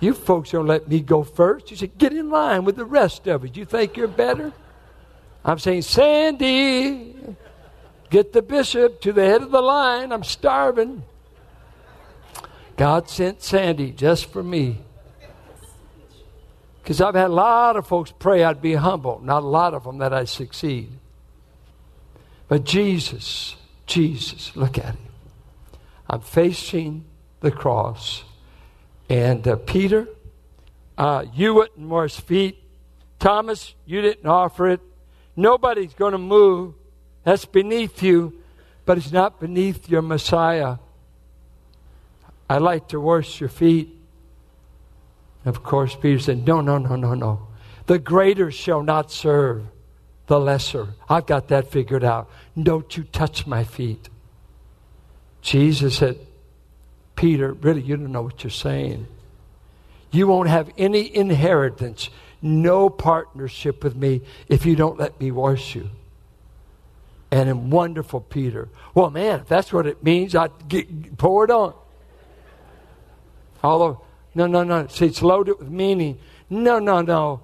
You 0.01 0.15
folks 0.15 0.53
don't 0.53 0.67
let 0.67 0.87
me 0.87 1.01
go 1.01 1.25
first. 1.25 1.71
You 1.71 1.77
said, 1.77 1.99
get 1.99 2.13
in 2.13 2.31
line 2.31 2.65
with 2.65 2.77
the 2.77 2.85
rest 2.85 3.27
of 3.27 3.43
us. 3.43 3.51
You 3.55 3.65
think 3.65 3.97
you're 3.97 4.07
better? 4.07 4.53
I'm 5.45 5.59
saying, 5.59 5.83
Sandy, 5.83 7.17
Get 8.11 8.33
the 8.33 8.43
bishop 8.43 9.01
to 9.03 9.13
the 9.13 9.25
head 9.25 9.43
of 9.43 9.51
the 9.51 9.61
line. 9.61 10.13
I'm 10.13 10.25
starving. 10.25 11.03
God 12.77 13.09
sent 13.09 13.43
Sandy 13.43 13.91
just 13.91 14.27
for 14.33 14.43
me. 14.43 14.79
Because 16.83 17.03
I've 17.03 17.15
had 17.15 17.27
a 17.27 17.35
lot 17.35 17.77
of 17.77 17.87
folks 17.87 18.13
pray 18.19 18.45
I'd 18.45 18.63
be 18.63 18.75
humble, 18.75 19.21
not 19.23 19.43
a 19.43 19.47
lot 19.47 19.75
of 19.75 19.85
them 19.85 19.99
that 19.99 20.15
I'd 20.15 20.29
succeed. 20.29 20.89
But 22.49 22.65
Jesus, 22.65 23.57
Jesus, 23.85 24.57
look 24.57 24.79
at 24.79 24.95
him. 24.95 24.99
I'm 26.09 26.21
facing 26.21 27.05
the 27.41 27.51
cross. 27.51 28.25
And 29.11 29.47
uh, 29.47 29.57
Peter, 29.57 30.09
uh, 30.97 31.27
you 31.35 31.53
wouldn't 31.53 31.89
wash 31.89 32.19
feet. 32.21 32.63
Thomas, 33.19 33.75
you 33.85 34.01
didn't 34.01 34.27
offer 34.27 34.69
it. 34.69 34.81
Nobody's 35.37 35.93
going 35.93 36.13
to 36.13 36.19
move 36.19 36.75
that's 37.29 37.45
beneath 37.45 38.03
you, 38.03 38.33
but 38.87 38.97
it's 38.97 39.13
not 39.13 39.39
beneath 39.39 39.91
your 39.91 40.01
Messiah. 40.01 40.79
I 42.49 42.57
like 42.57 42.89
to 42.89 42.99
wash 42.99 43.39
your 43.39 43.51
feet. 43.51 43.95
Of 45.45 45.63
course, 45.63 45.95
Peter 45.95 46.19
said, 46.19 46.47
No, 46.47 46.63
no, 46.63 46.79
no, 46.79 46.97
no, 46.97 47.13
no. 47.13 47.49
The 47.85 47.99
greater 47.99 48.51
shall 48.51 48.83
not 48.83 49.13
serve 49.13 49.67
the 50.27 50.41
lesser. 50.41 50.95
I've 51.07 51.27
got 51.27 51.49
that 51.49 51.71
figured 51.71 52.03
out. 52.03 52.31
Don't 52.61 52.97
you 52.97 53.05
touch 53.05 53.47
my 53.47 53.63
feet. 53.63 54.09
Jesus 55.43 55.99
said, 55.99 56.17
Peter, 57.15 57.53
really, 57.53 57.83
you 57.83 57.99
don't 57.99 58.11
know 58.11 58.23
what 58.23 58.43
you're 58.43 58.51
saying. 58.51 59.07
You 60.11 60.29
won't 60.29 60.49
have 60.49 60.71
any 60.79 61.15
inheritance, 61.15 62.09
no 62.41 62.89
partnership 62.89 63.85
with 63.85 63.97
me 63.97 64.23
if 64.49 64.65
you 64.65 64.77
don't 64.77 64.99
let 64.99 65.21
me 65.21 65.31
wash 65.31 65.75
you 65.75 65.91
and 67.31 67.49
a 67.49 67.57
wonderful 67.57 68.21
Peter. 68.21 68.69
Well, 68.95 69.11
man, 69.11 69.41
if 69.41 69.49
that's 69.49 69.73
what 69.73 69.87
it 69.87 70.03
means, 70.03 70.35
I'd 70.35 70.69
get, 70.69 71.19
pour 71.19 71.45
it 71.45 71.51
on. 71.51 71.75
Although, 73.63 74.03
no, 74.35 74.47
no, 74.47 74.63
no. 74.65 74.87
See, 74.87 75.07
it's 75.07 75.23
loaded 75.23 75.59
with 75.59 75.69
meaning. 75.69 76.19
No, 76.49 76.79
no, 76.79 77.03
no. 77.03 77.43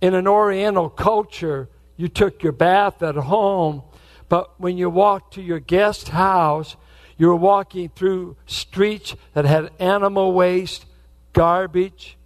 In 0.00 0.14
an 0.14 0.28
Oriental 0.28 0.88
culture, 0.88 1.68
you 1.96 2.08
took 2.08 2.42
your 2.42 2.52
bath 2.52 3.02
at 3.02 3.14
home, 3.16 3.82
but 4.28 4.58
when 4.60 4.76
you 4.76 4.90
walked 4.90 5.34
to 5.34 5.42
your 5.42 5.60
guest 5.60 6.10
house, 6.10 6.76
you 7.16 7.28
were 7.28 7.36
walking 7.36 7.88
through 7.88 8.36
streets 8.46 9.14
that 9.34 9.44
had 9.44 9.70
animal 9.78 10.32
waste, 10.32 10.84
garbage. 11.32 12.16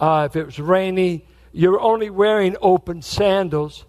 Uh, 0.00 0.28
if 0.30 0.36
it 0.36 0.44
was 0.44 0.58
rainy, 0.58 1.24
you 1.52 1.70
were 1.70 1.80
only 1.80 2.10
wearing 2.10 2.56
open 2.60 3.00
sandals. 3.00 3.84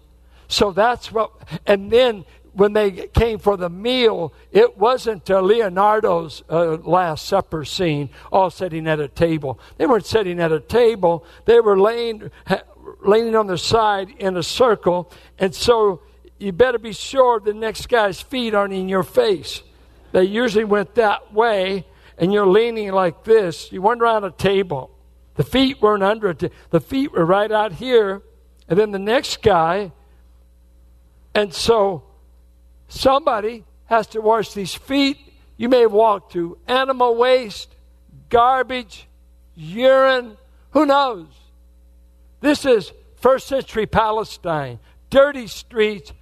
So 0.48 0.70
that's 0.70 1.10
what, 1.10 1.32
and 1.66 1.90
then 1.90 2.24
when 2.56 2.72
they 2.72 2.90
came 3.08 3.38
for 3.38 3.58
the 3.58 3.68
meal, 3.68 4.32
it 4.50 4.78
wasn't 4.78 5.30
uh, 5.30 5.42
Leonardo's 5.42 6.42
uh, 6.48 6.78
Last 6.78 7.26
Supper 7.26 7.66
scene, 7.66 8.08
all 8.32 8.48
sitting 8.48 8.88
at 8.88 8.98
a 8.98 9.08
table. 9.08 9.60
They 9.76 9.84
weren't 9.84 10.06
sitting 10.06 10.40
at 10.40 10.52
a 10.52 10.60
table, 10.60 11.24
they 11.44 11.60
were 11.60 11.78
laying, 11.78 12.30
ha, 12.46 12.62
laying 13.04 13.36
on 13.36 13.46
their 13.46 13.58
side 13.58 14.08
in 14.18 14.38
a 14.38 14.42
circle, 14.42 15.12
and 15.38 15.54
so 15.54 16.00
you 16.38 16.52
better 16.52 16.78
be 16.78 16.92
sure 16.92 17.40
the 17.40 17.52
next 17.52 17.90
guy's 17.90 18.22
feet 18.22 18.54
aren't 18.54 18.72
in 18.72 18.88
your 18.88 19.02
face. 19.02 19.62
They 20.12 20.24
usually 20.24 20.64
went 20.64 20.94
that 20.94 21.34
way, 21.34 21.86
and 22.16 22.32
you're 22.32 22.46
leaning 22.46 22.90
like 22.92 23.24
this. 23.24 23.70
You 23.70 23.82
weren't 23.82 24.00
around 24.00 24.24
a 24.24 24.30
table. 24.30 24.90
The 25.34 25.44
feet 25.44 25.82
weren't 25.82 26.02
under 26.02 26.30
it. 26.30 26.50
The 26.70 26.80
feet 26.80 27.12
were 27.12 27.26
right 27.26 27.52
out 27.52 27.72
here, 27.72 28.22
and 28.66 28.78
then 28.78 28.92
the 28.92 28.98
next 28.98 29.42
guy. 29.42 29.92
And 31.34 31.52
so 31.52 32.04
somebody 32.88 33.64
has 33.86 34.06
to 34.08 34.20
wash 34.20 34.52
these 34.52 34.74
feet. 34.74 35.18
You 35.56 35.68
may 35.68 35.80
have 35.80 35.92
walked 35.92 36.32
through 36.32 36.58
animal 36.66 37.16
waste, 37.16 37.74
garbage, 38.28 39.06
urine, 39.54 40.36
who 40.70 40.84
knows? 40.84 41.26
This 42.40 42.66
is 42.66 42.92
first 43.16 43.46
century 43.46 43.86
Palestine. 43.86 44.78
Dirty 45.08 45.46
streets, 45.46 46.12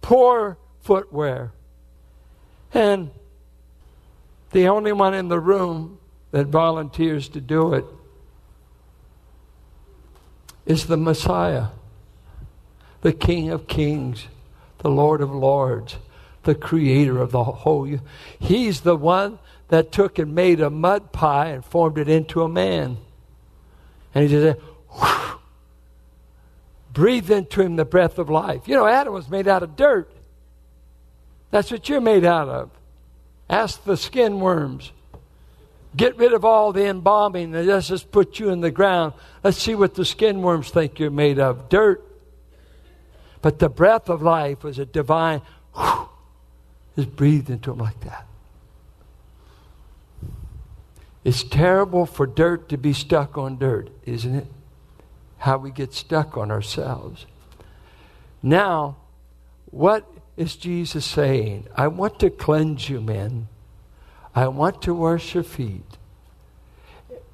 poor 0.00 0.58
footwear. 0.80 1.52
And 2.74 3.10
the 4.50 4.68
only 4.68 4.92
one 4.92 5.14
in 5.14 5.28
the 5.28 5.38
room 5.38 5.98
that 6.32 6.46
volunteers 6.46 7.28
to 7.30 7.40
do 7.40 7.74
it 7.74 7.84
is 10.66 10.86
the 10.86 10.96
Messiah, 10.96 11.66
the 13.02 13.12
King 13.12 13.50
of 13.50 13.66
Kings, 13.66 14.26
the 14.78 14.90
Lord 14.90 15.20
of 15.20 15.30
Lords, 15.30 15.96
the 16.44 16.54
Creator 16.54 17.20
of 17.20 17.32
the 17.32 17.44
whole. 17.44 17.88
He's 18.38 18.80
the 18.80 18.96
one 18.96 19.38
that 19.68 19.92
took 19.92 20.18
and 20.18 20.34
made 20.34 20.60
a 20.60 20.70
mud 20.70 21.12
pie 21.12 21.48
and 21.48 21.64
formed 21.64 21.98
it 21.98 22.08
into 22.08 22.42
a 22.42 22.48
man. 22.48 22.96
And 24.14 24.24
he 24.24 24.30
just 24.30 24.58
said, 24.58 25.36
breathe 26.92 27.30
into 27.30 27.62
him 27.62 27.76
the 27.76 27.84
breath 27.84 28.18
of 28.18 28.28
life. 28.28 28.66
You 28.66 28.74
know, 28.74 28.86
Adam 28.86 29.14
was 29.14 29.28
made 29.28 29.46
out 29.46 29.62
of 29.62 29.76
dirt. 29.76 30.10
That's 31.50 31.70
what 31.70 31.88
you're 31.88 32.00
made 32.00 32.24
out 32.24 32.48
of. 32.48 32.70
Ask 33.48 33.84
the 33.84 33.96
skin 33.96 34.40
worms. 34.40 34.92
Get 35.96 36.16
rid 36.16 36.32
of 36.32 36.44
all 36.44 36.72
the 36.72 36.84
embalming 36.84 37.54
and 37.54 37.66
let's 37.66 37.88
just 37.88 38.12
put 38.12 38.38
you 38.38 38.50
in 38.50 38.60
the 38.60 38.70
ground. 38.70 39.12
Let's 39.42 39.58
see 39.58 39.74
what 39.74 39.94
the 39.94 40.04
skin 40.04 40.42
worms 40.42 40.70
think 40.70 40.98
you're 40.98 41.10
made 41.10 41.38
of. 41.38 41.68
Dirt. 41.68 42.06
But 43.42 43.58
the 43.58 43.68
breath 43.68 44.08
of 44.08 44.22
life 44.22 44.62
was 44.62 44.78
a 44.78 44.84
divine, 44.84 45.42
whew, 45.74 46.09
is 46.96 47.06
breathed 47.06 47.50
into 47.50 47.72
him 47.72 47.78
like 47.78 48.00
that. 48.00 48.26
It's 51.22 51.42
terrible 51.42 52.06
for 52.06 52.26
dirt 52.26 52.68
to 52.70 52.78
be 52.78 52.92
stuck 52.92 53.36
on 53.36 53.58
dirt, 53.58 53.90
isn't 54.06 54.34
it? 54.34 54.46
How 55.38 55.58
we 55.58 55.70
get 55.70 55.92
stuck 55.92 56.36
on 56.36 56.50
ourselves. 56.50 57.26
Now, 58.42 58.96
what 59.70 60.10
is 60.36 60.56
Jesus 60.56 61.04
saying? 61.04 61.66
I 61.76 61.88
want 61.88 62.18
to 62.20 62.30
cleanse 62.30 62.88
you, 62.88 63.00
men. 63.00 63.48
I 64.34 64.48
want 64.48 64.82
to 64.82 64.94
wash 64.94 65.34
your 65.34 65.44
feet. 65.44 65.98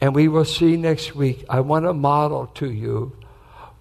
And 0.00 0.14
we 0.14 0.28
will 0.28 0.44
see 0.44 0.76
next 0.76 1.14
week. 1.14 1.44
I 1.48 1.60
want 1.60 1.84
to 1.84 1.94
model 1.94 2.46
to 2.54 2.70
you 2.70 3.16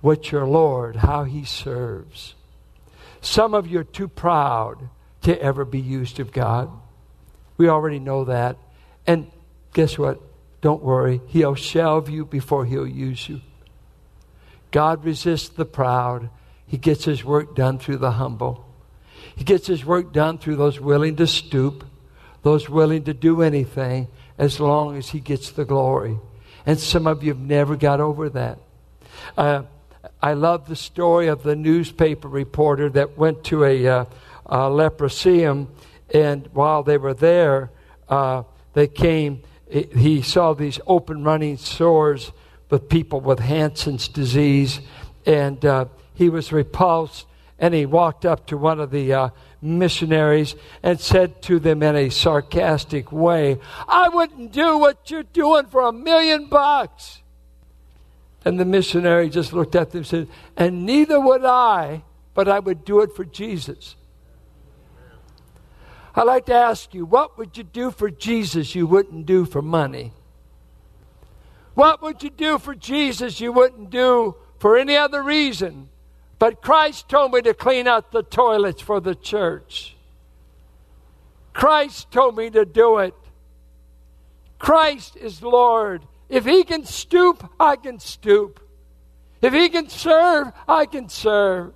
what 0.02 0.32
your 0.32 0.46
Lord, 0.46 0.98
how 0.98 1.24
he 1.24 1.44
serves. 1.44 2.36
Some 3.22 3.56
of 3.56 3.66
you 3.66 3.80
are 3.80 3.84
too 3.84 4.08
proud 4.08 4.90
to 5.26 5.42
ever 5.42 5.66
be 5.66 5.80
used 5.80 6.20
of 6.20 6.32
God. 6.32 6.70
We 7.58 7.68
already 7.68 8.00
know 8.00 8.26
that. 8.26 8.58
And 9.08 9.32
guess 9.74 9.98
what? 9.98 10.22
Don't 10.62 10.84
worry. 10.84 11.20
He'll 11.28 11.56
shelve 11.56 12.10
you 12.10 12.26
before 12.26 12.66
he'll 12.66 12.88
use 12.88 13.28
you. 13.28 13.42
God 14.70 15.04
resists 15.04 15.50
the 15.50 15.66
proud. 15.66 16.30
He 16.68 16.78
gets 16.78 17.06
his 17.06 17.24
work 17.24 17.56
done 17.56 17.80
through 17.80 17.98
the 17.98 18.12
humble. 18.12 18.68
He 19.36 19.44
gets 19.44 19.66
his 19.66 19.84
work 19.84 20.14
done 20.14 20.38
through 20.38 20.58
those 20.58 20.80
willing 20.80 21.16
to 21.16 21.28
stoop, 21.28 21.86
those 22.44 22.70
willing 22.70 23.04
to 23.06 23.14
do 23.14 23.42
anything 23.42 24.08
as 24.38 24.60
long 24.60 24.96
as 24.96 25.10
he 25.10 25.20
gets 25.20 25.52
the 25.52 25.66
glory. 25.66 26.20
And 26.68 26.80
some 26.80 27.08
of 27.08 27.24
you 27.24 27.30
have 27.30 27.42
never 27.42 27.76
got 27.76 28.00
over 28.00 28.30
that. 28.30 28.60
Uh, 29.36 29.64
I 30.22 30.34
love 30.34 30.68
the 30.68 30.76
story 30.76 31.28
of 31.28 31.42
the 31.42 31.56
newspaper 31.56 32.28
reporter 32.28 32.90
that 32.90 33.18
went 33.18 33.44
to 33.46 33.64
a, 33.64 33.88
uh, 33.88 34.06
a 34.46 34.70
leproseum, 34.70 35.68
and 36.14 36.48
while 36.54 36.84
they 36.84 36.98
were 36.98 37.14
there, 37.14 37.72
uh, 38.10 38.44
they 38.74 38.88
came. 38.88 39.42
He 39.70 40.22
saw 40.22 40.54
these 40.54 40.80
open 40.86 41.24
running 41.24 41.58
sores 41.58 42.32
with 42.70 42.90
people 42.90 43.22
with 43.22 43.40
Hansen's 43.40 44.08
disease, 44.08 44.80
and 45.26 45.64
uh, 45.66 45.86
he 46.14 46.30
was 46.30 46.52
repulsed 46.52 47.26
and 47.60 47.74
he 47.74 47.86
walked 47.86 48.26
up 48.26 48.48
to 48.48 48.58
one 48.58 48.80
of 48.80 48.92
the 48.92 49.14
uh, 49.14 49.30
missionaries 49.62 50.56
and 50.84 51.00
said 51.00 51.42
to 51.44 51.60
them 51.60 51.82
in 51.82 51.96
a 51.96 52.10
sarcastic 52.10 53.12
way, 53.12 53.58
I 53.88 54.10
wouldn't 54.10 54.52
do 54.52 54.78
what 54.78 55.10
you're 55.10 55.24
doing 55.24 55.68
for 55.68 55.82
a 55.82 55.94
million 55.94 56.48
bucks. 56.48 57.22
And 58.44 58.60
the 58.60 58.66
missionary 58.66 59.30
just 59.30 59.54
looked 59.54 59.76
at 59.76 59.92
them 59.92 60.00
and 60.00 60.08
said, 60.08 60.28
And 60.56 60.86
neither 60.86 61.20
would 61.20 61.46
I, 61.46 62.04
but 62.34 62.48
I 62.48 62.60
would 62.60 62.86
do 62.86 63.02
it 63.02 63.16
for 63.16 63.26
Jesus. 63.26 63.96
I'd 66.16 66.24
like 66.24 66.46
to 66.46 66.54
ask 66.54 66.94
you, 66.94 67.06
what 67.06 67.38
would 67.38 67.58
you 67.58 67.64
do 67.64 67.92
for 67.92 68.10
Jesus 68.10 68.74
you 68.74 68.88
wouldn't 68.88 69.26
do 69.26 69.46
for 69.46 69.62
money? 69.62 70.14
What 71.74 72.02
would 72.02 72.24
you 72.24 72.30
do 72.30 72.58
for 72.58 72.74
Jesus 72.74 73.42
you 73.42 73.52
wouldn't 73.52 73.90
do 73.90 74.36
for 74.60 74.78
any 74.78 74.96
other 74.96 75.22
reason? 75.22 75.90
But 76.40 76.62
Christ 76.62 77.10
told 77.10 77.34
me 77.34 77.42
to 77.42 77.54
clean 77.54 77.86
out 77.86 78.12
the 78.12 78.24
toilets 78.24 78.82
for 78.82 79.02
the 79.02 79.16
church. 79.16 79.96
Christ 81.52 82.12
told 82.12 82.38
me 82.38 82.50
to 82.50 82.64
do 82.64 83.00
it. 83.00 83.14
Christ 84.58 85.18
is 85.18 85.42
Lord. 85.42 86.04
If 86.30 86.46
He 86.46 86.64
can 86.64 86.86
stoop, 86.86 87.50
I 87.60 87.76
can 87.76 88.00
stoop. 88.00 88.62
If 89.42 89.54
He 89.54 89.68
can 89.68 89.90
serve, 89.90 90.52
I 90.68 90.86
can 90.86 91.10
serve. 91.10 91.74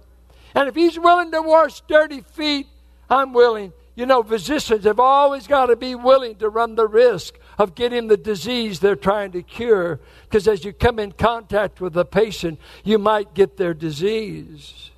And 0.55 0.69
if 0.69 0.75
He's 0.75 0.97
willing 0.97 1.31
to 1.31 1.41
wash 1.41 1.81
dirty 1.81 2.21
feet, 2.21 2.67
I'm 3.09 3.33
willing. 3.33 3.73
You 3.99 4.05
know, 4.05 4.23
physicians 4.23 4.85
have 4.85 5.01
always 5.01 5.45
got 5.45 5.65
to 5.65 5.75
be 5.75 5.93
willing 5.93 6.35
to 6.35 6.47
run 6.47 6.75
the 6.75 6.87
risk 6.87 7.37
of 7.57 7.75
getting 7.75 8.07
the 8.07 8.15
disease 8.15 8.79
they're 8.79 8.95
trying 8.95 9.33
to 9.33 9.43
cure. 9.43 9.99
Because 10.23 10.47
as 10.47 10.63
you 10.63 10.71
come 10.71 10.99
in 10.99 11.11
contact 11.11 11.81
with 11.81 11.91
the 11.91 12.05
patient, 12.05 12.61
you 12.85 12.97
might 12.97 13.33
get 13.33 13.57
their 13.57 13.73
disease. 13.73 14.91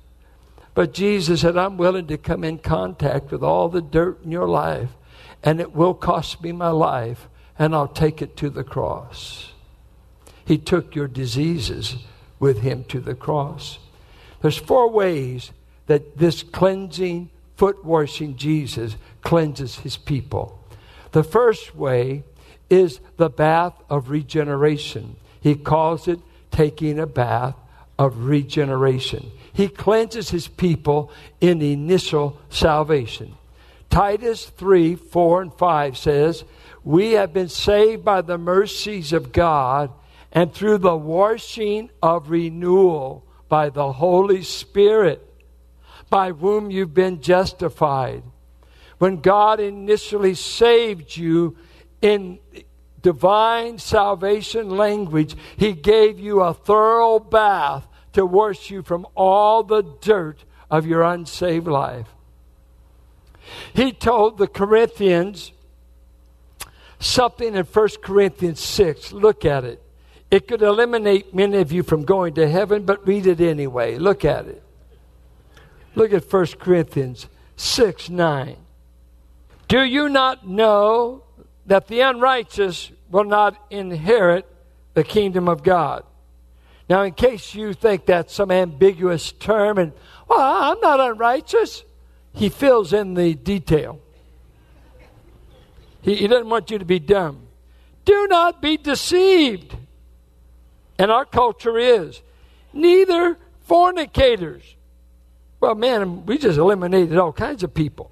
But 0.74 0.94
Jesus 0.94 1.40
said, 1.40 1.56
I'm 1.56 1.78
willing 1.78 2.06
to 2.06 2.16
come 2.16 2.44
in 2.44 2.58
contact 2.58 3.32
with 3.32 3.42
all 3.42 3.68
the 3.68 3.82
dirt 3.82 4.22
in 4.22 4.30
your 4.30 4.46
life, 4.46 4.90
and 5.42 5.60
it 5.60 5.74
will 5.74 5.94
cost 5.94 6.40
me 6.40 6.52
my 6.52 6.70
life, 6.70 7.28
and 7.58 7.74
I'll 7.74 7.88
take 7.88 8.22
it 8.22 8.36
to 8.36 8.50
the 8.50 8.62
cross. 8.62 9.50
He 10.44 10.58
took 10.58 10.94
your 10.94 11.08
diseases 11.08 11.96
with 12.38 12.60
him 12.60 12.84
to 12.84 13.00
the 13.00 13.16
cross. 13.16 13.80
There's 14.42 14.58
four 14.58 14.88
ways 14.88 15.50
that 15.88 16.18
this 16.18 16.44
cleansing, 16.44 17.30
foot 17.62 17.84
washing 17.84 18.34
Jesus 18.34 18.96
cleanses 19.20 19.76
his 19.76 19.96
people. 19.96 20.58
The 21.12 21.22
first 21.22 21.76
way 21.76 22.24
is 22.68 22.98
the 23.18 23.30
bath 23.30 23.74
of 23.88 24.10
regeneration. 24.10 25.14
He 25.40 25.54
calls 25.54 26.08
it 26.08 26.18
taking 26.50 26.98
a 26.98 27.06
bath 27.06 27.54
of 28.00 28.24
regeneration. 28.24 29.30
He 29.52 29.68
cleanses 29.68 30.30
his 30.30 30.48
people 30.48 31.12
in 31.40 31.62
initial 31.62 32.36
salvation. 32.50 33.36
Titus 33.90 34.46
3 34.46 34.96
4 34.96 35.42
and 35.42 35.54
5 35.54 35.96
says, 35.96 36.42
We 36.82 37.12
have 37.12 37.32
been 37.32 37.48
saved 37.48 38.04
by 38.04 38.22
the 38.22 38.38
mercies 38.38 39.12
of 39.12 39.30
God 39.30 39.92
and 40.32 40.52
through 40.52 40.78
the 40.78 40.96
washing 40.96 41.90
of 42.02 42.28
renewal 42.28 43.24
by 43.48 43.70
the 43.70 43.92
Holy 43.92 44.42
Spirit, 44.42 45.31
by 46.12 46.30
whom 46.30 46.70
you've 46.70 46.92
been 46.92 47.22
justified. 47.22 48.22
When 48.98 49.22
God 49.22 49.60
initially 49.60 50.34
saved 50.34 51.16
you, 51.16 51.56
in 52.02 52.38
divine 53.00 53.78
salvation 53.78 54.68
language, 54.68 55.34
He 55.56 55.72
gave 55.72 56.20
you 56.20 56.42
a 56.42 56.52
thorough 56.52 57.18
bath 57.18 57.88
to 58.12 58.26
wash 58.26 58.70
you 58.70 58.82
from 58.82 59.06
all 59.14 59.62
the 59.62 59.80
dirt 60.02 60.44
of 60.70 60.84
your 60.84 61.02
unsaved 61.02 61.66
life. 61.66 62.08
He 63.72 63.92
told 63.92 64.36
the 64.36 64.46
Corinthians 64.46 65.52
something 67.00 67.54
in 67.54 67.64
1 67.64 67.88
Corinthians 68.02 68.60
6. 68.60 69.12
Look 69.12 69.46
at 69.46 69.64
it. 69.64 69.82
It 70.30 70.46
could 70.46 70.60
eliminate 70.60 71.34
many 71.34 71.56
of 71.56 71.72
you 71.72 71.82
from 71.82 72.04
going 72.04 72.34
to 72.34 72.46
heaven, 72.46 72.84
but 72.84 73.06
read 73.06 73.26
it 73.26 73.40
anyway. 73.40 73.96
Look 73.96 74.26
at 74.26 74.46
it. 74.46 74.62
Look 75.94 76.12
at 76.12 76.30
1 76.30 76.46
Corinthians 76.58 77.28
6 77.56 78.10
9. 78.10 78.56
Do 79.68 79.82
you 79.82 80.08
not 80.08 80.46
know 80.46 81.24
that 81.66 81.88
the 81.88 82.00
unrighteous 82.00 82.90
will 83.10 83.24
not 83.24 83.56
inherit 83.70 84.46
the 84.94 85.04
kingdom 85.04 85.48
of 85.48 85.62
God? 85.62 86.04
Now, 86.88 87.02
in 87.02 87.12
case 87.12 87.54
you 87.54 87.72
think 87.72 88.04
that's 88.04 88.34
some 88.34 88.50
ambiguous 88.50 89.32
term, 89.32 89.78
and, 89.78 89.92
well, 90.28 90.40
I'm 90.40 90.80
not 90.80 91.00
unrighteous, 91.00 91.84
he 92.34 92.48
fills 92.48 92.92
in 92.92 93.14
the 93.14 93.34
detail. 93.34 94.00
He, 96.02 96.16
he 96.16 96.26
doesn't 96.26 96.48
want 96.48 96.70
you 96.70 96.78
to 96.78 96.84
be 96.84 96.98
dumb. 96.98 97.46
Do 98.04 98.26
not 98.28 98.60
be 98.60 98.76
deceived. 98.76 99.76
And 100.98 101.10
our 101.10 101.24
culture 101.24 101.78
is. 101.78 102.20
Neither 102.72 103.38
fornicators. 103.60 104.62
Well, 105.62 105.76
man, 105.76 106.26
we 106.26 106.38
just 106.38 106.58
eliminated 106.58 107.16
all 107.16 107.32
kinds 107.32 107.62
of 107.62 107.72
people. 107.72 108.10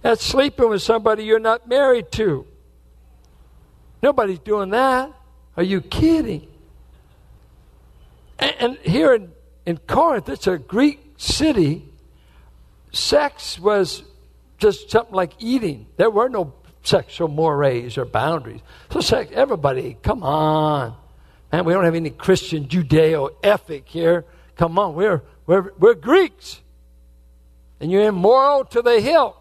That's 0.00 0.24
sleeping 0.24 0.70
with 0.70 0.80
somebody 0.80 1.24
you're 1.24 1.38
not 1.38 1.68
married 1.68 2.10
to. 2.12 2.46
Nobody's 4.02 4.38
doing 4.38 4.70
that. 4.70 5.12
Are 5.58 5.62
you 5.62 5.82
kidding? 5.82 6.48
And, 8.38 8.54
and 8.58 8.78
here 8.78 9.12
in, 9.12 9.32
in 9.66 9.76
Corinth, 9.76 10.30
it's 10.30 10.46
a 10.46 10.56
Greek 10.56 11.16
city. 11.18 11.86
Sex 12.92 13.58
was 13.58 14.04
just 14.56 14.90
something 14.90 15.14
like 15.14 15.32
eating. 15.38 15.84
There 15.98 16.08
were 16.08 16.30
no 16.30 16.54
sexual 16.82 17.28
mores 17.28 17.98
or 17.98 18.06
boundaries. 18.06 18.62
So, 18.90 19.00
sex, 19.00 19.30
everybody, 19.34 19.98
come 20.00 20.22
on. 20.22 20.96
Man, 21.52 21.66
we 21.66 21.74
don't 21.74 21.84
have 21.84 21.94
any 21.94 22.08
Christian 22.08 22.68
Judeo 22.68 23.34
ethic 23.42 23.86
here. 23.86 24.24
Come 24.56 24.78
on, 24.78 24.94
we're, 24.94 25.22
we're, 25.46 25.72
we're 25.78 25.94
Greeks. 25.94 26.60
And 27.80 27.90
you're 27.90 28.06
immoral 28.06 28.64
to 28.66 28.82
the 28.82 29.00
hilt. 29.00 29.36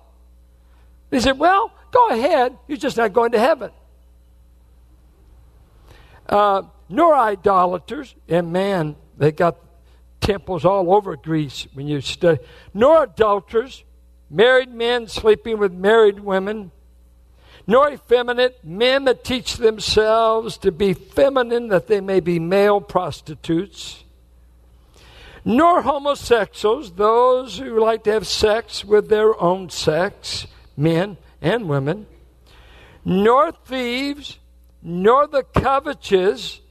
He 1.12 1.20
said, 1.20 1.38
Well, 1.38 1.72
go 1.92 2.10
ahead. 2.10 2.58
You're 2.68 2.78
just 2.78 2.98
not 2.98 3.14
going 3.14 3.32
to 3.34 3.40
heaven. 3.40 3.72
Uh, 6.28 6.64
nor 6.90 7.16
idolaters. 7.16 8.16
And 8.28 8.52
man, 8.52 8.96
they 9.18 9.32
got 9.32 9.58
temples 10.20 10.66
all 10.66 10.94
over 10.94 11.16
Greece 11.16 11.68
when 11.74 11.88
you 11.88 12.02
study. 12.02 12.40
Nor 12.74 13.04
adulterers, 13.04 13.84
married 14.30 14.74
men 14.74 15.08
sleeping 15.08 15.60
with 15.60 15.72
married 15.72 16.20
women, 16.20 16.72
nor 17.68 17.92
effeminate 17.92 18.64
men 18.64 19.06
that 19.06 19.24
teach 19.24 19.58
themselves 19.58 20.58
to 20.58 20.72
be 20.72 20.94
feminine 20.94 21.68
that 21.70 21.88
they 21.88 22.02
may 22.02 22.20
be 22.20 22.40
male 22.40 22.82
prostitutes, 22.82 24.03
nor 25.46 25.82
homosexuals, 25.82 26.92
those 26.92 27.58
who 27.58 27.80
like 27.80 28.04
to 28.06 28.12
have 28.12 28.28
sex 28.28 28.86
with 28.86 29.10
their 29.10 29.40
own 29.42 29.70
sex, 29.70 30.48
men 30.78 31.18
and 31.42 31.68
women, 31.68 32.06
nor 33.04 33.52
thieves, 33.52 34.40
nor 34.82 35.28
the 35.28 35.44
covetous, 35.44 36.62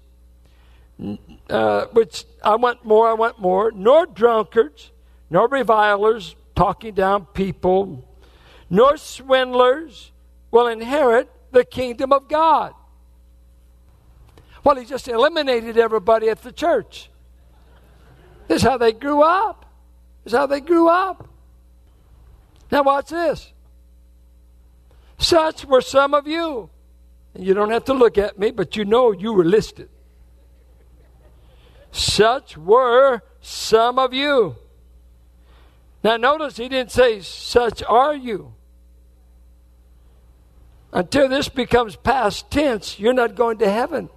uh, 1.50 1.86
which 1.92 2.24
I 2.42 2.56
want 2.56 2.84
more, 2.84 3.08
I 3.08 3.14
want 3.14 3.38
more, 3.38 3.72
nor 3.72 4.06
drunkards, 4.06 4.90
nor 5.28 5.48
revilers, 5.48 6.36
talking 6.54 6.94
down 6.94 7.26
people, 7.26 8.06
nor 8.70 8.96
swindlers 8.96 10.12
will 10.50 10.66
inherit 10.66 11.30
the 11.50 11.64
kingdom 11.64 12.12
of 12.12 12.28
God. 12.28 12.74
Well, 14.64 14.76
he 14.76 14.84
just 14.84 15.08
eliminated 15.08 15.76
everybody 15.76 16.28
at 16.28 16.42
the 16.42 16.52
church. 16.52 17.10
This 18.48 18.62
is 18.62 18.62
how 18.62 18.78
they 18.78 18.92
grew 18.92 19.22
up. 19.22 19.66
This 20.24 20.32
is 20.32 20.36
how 20.36 20.46
they 20.46 20.60
grew 20.60 20.88
up. 20.88 21.28
Now, 22.70 22.82
watch 22.82 23.08
this. 23.08 23.52
Such 25.18 25.64
were 25.64 25.80
some 25.80 26.14
of 26.14 26.26
you. 26.26 26.70
And 27.34 27.44
you 27.44 27.54
don't 27.54 27.70
have 27.70 27.84
to 27.86 27.94
look 27.94 28.18
at 28.18 28.38
me, 28.38 28.50
but 28.50 28.76
you 28.76 28.84
know 28.84 29.12
you 29.12 29.32
were 29.32 29.44
listed. 29.44 29.88
Such 31.92 32.56
were 32.56 33.20
some 33.40 33.98
of 33.98 34.12
you. 34.12 34.56
Now, 36.02 36.16
notice 36.16 36.56
he 36.56 36.68
didn't 36.68 36.90
say, 36.90 37.20
Such 37.20 37.82
are 37.84 38.14
you. 38.14 38.54
Until 40.92 41.28
this 41.28 41.48
becomes 41.48 41.96
past 41.96 42.50
tense, 42.50 42.98
you're 42.98 43.12
not 43.12 43.34
going 43.34 43.58
to 43.58 43.70
heaven. 43.70 44.10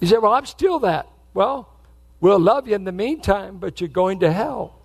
You 0.00 0.08
say, 0.08 0.18
Well, 0.18 0.32
I'm 0.32 0.46
still 0.46 0.80
that. 0.80 1.06
Well, 1.34 1.71
we'll 2.22 2.40
love 2.40 2.66
you 2.66 2.74
in 2.74 2.84
the 2.84 2.92
meantime, 2.92 3.58
but 3.58 3.82
you're 3.82 3.88
going 3.88 4.20
to 4.20 4.32
hell. 4.32 4.78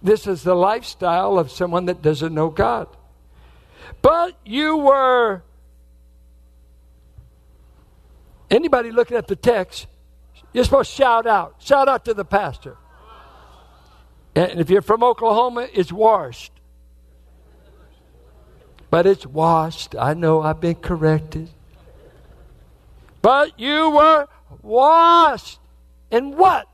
This 0.00 0.28
is 0.28 0.44
the 0.44 0.54
lifestyle 0.54 1.38
of 1.38 1.50
someone 1.50 1.86
that 1.86 2.02
doesn't 2.02 2.32
know 2.32 2.50
God. 2.50 2.86
But 4.02 4.38
you 4.44 4.76
were. 4.76 5.42
Anybody 8.50 8.92
looking 8.92 9.16
at 9.16 9.26
the 9.26 9.34
text, 9.34 9.86
you're 10.52 10.64
supposed 10.64 10.90
to 10.90 10.96
shout 10.96 11.26
out. 11.26 11.56
Shout 11.58 11.88
out 11.88 12.04
to 12.04 12.14
the 12.14 12.24
pastor. 12.24 12.76
And 14.36 14.60
if 14.60 14.68
you're 14.68 14.82
from 14.82 15.02
Oklahoma, 15.02 15.68
it's 15.72 15.90
washed. 15.90 16.52
But 18.90 19.06
it's 19.06 19.26
washed. 19.26 19.96
I 19.96 20.14
know 20.14 20.42
I've 20.42 20.60
been 20.60 20.76
corrected. 20.76 21.48
But 23.22 23.58
you 23.58 23.90
were 23.90 24.28
washed. 24.60 25.60
In 26.14 26.36
what? 26.36 26.68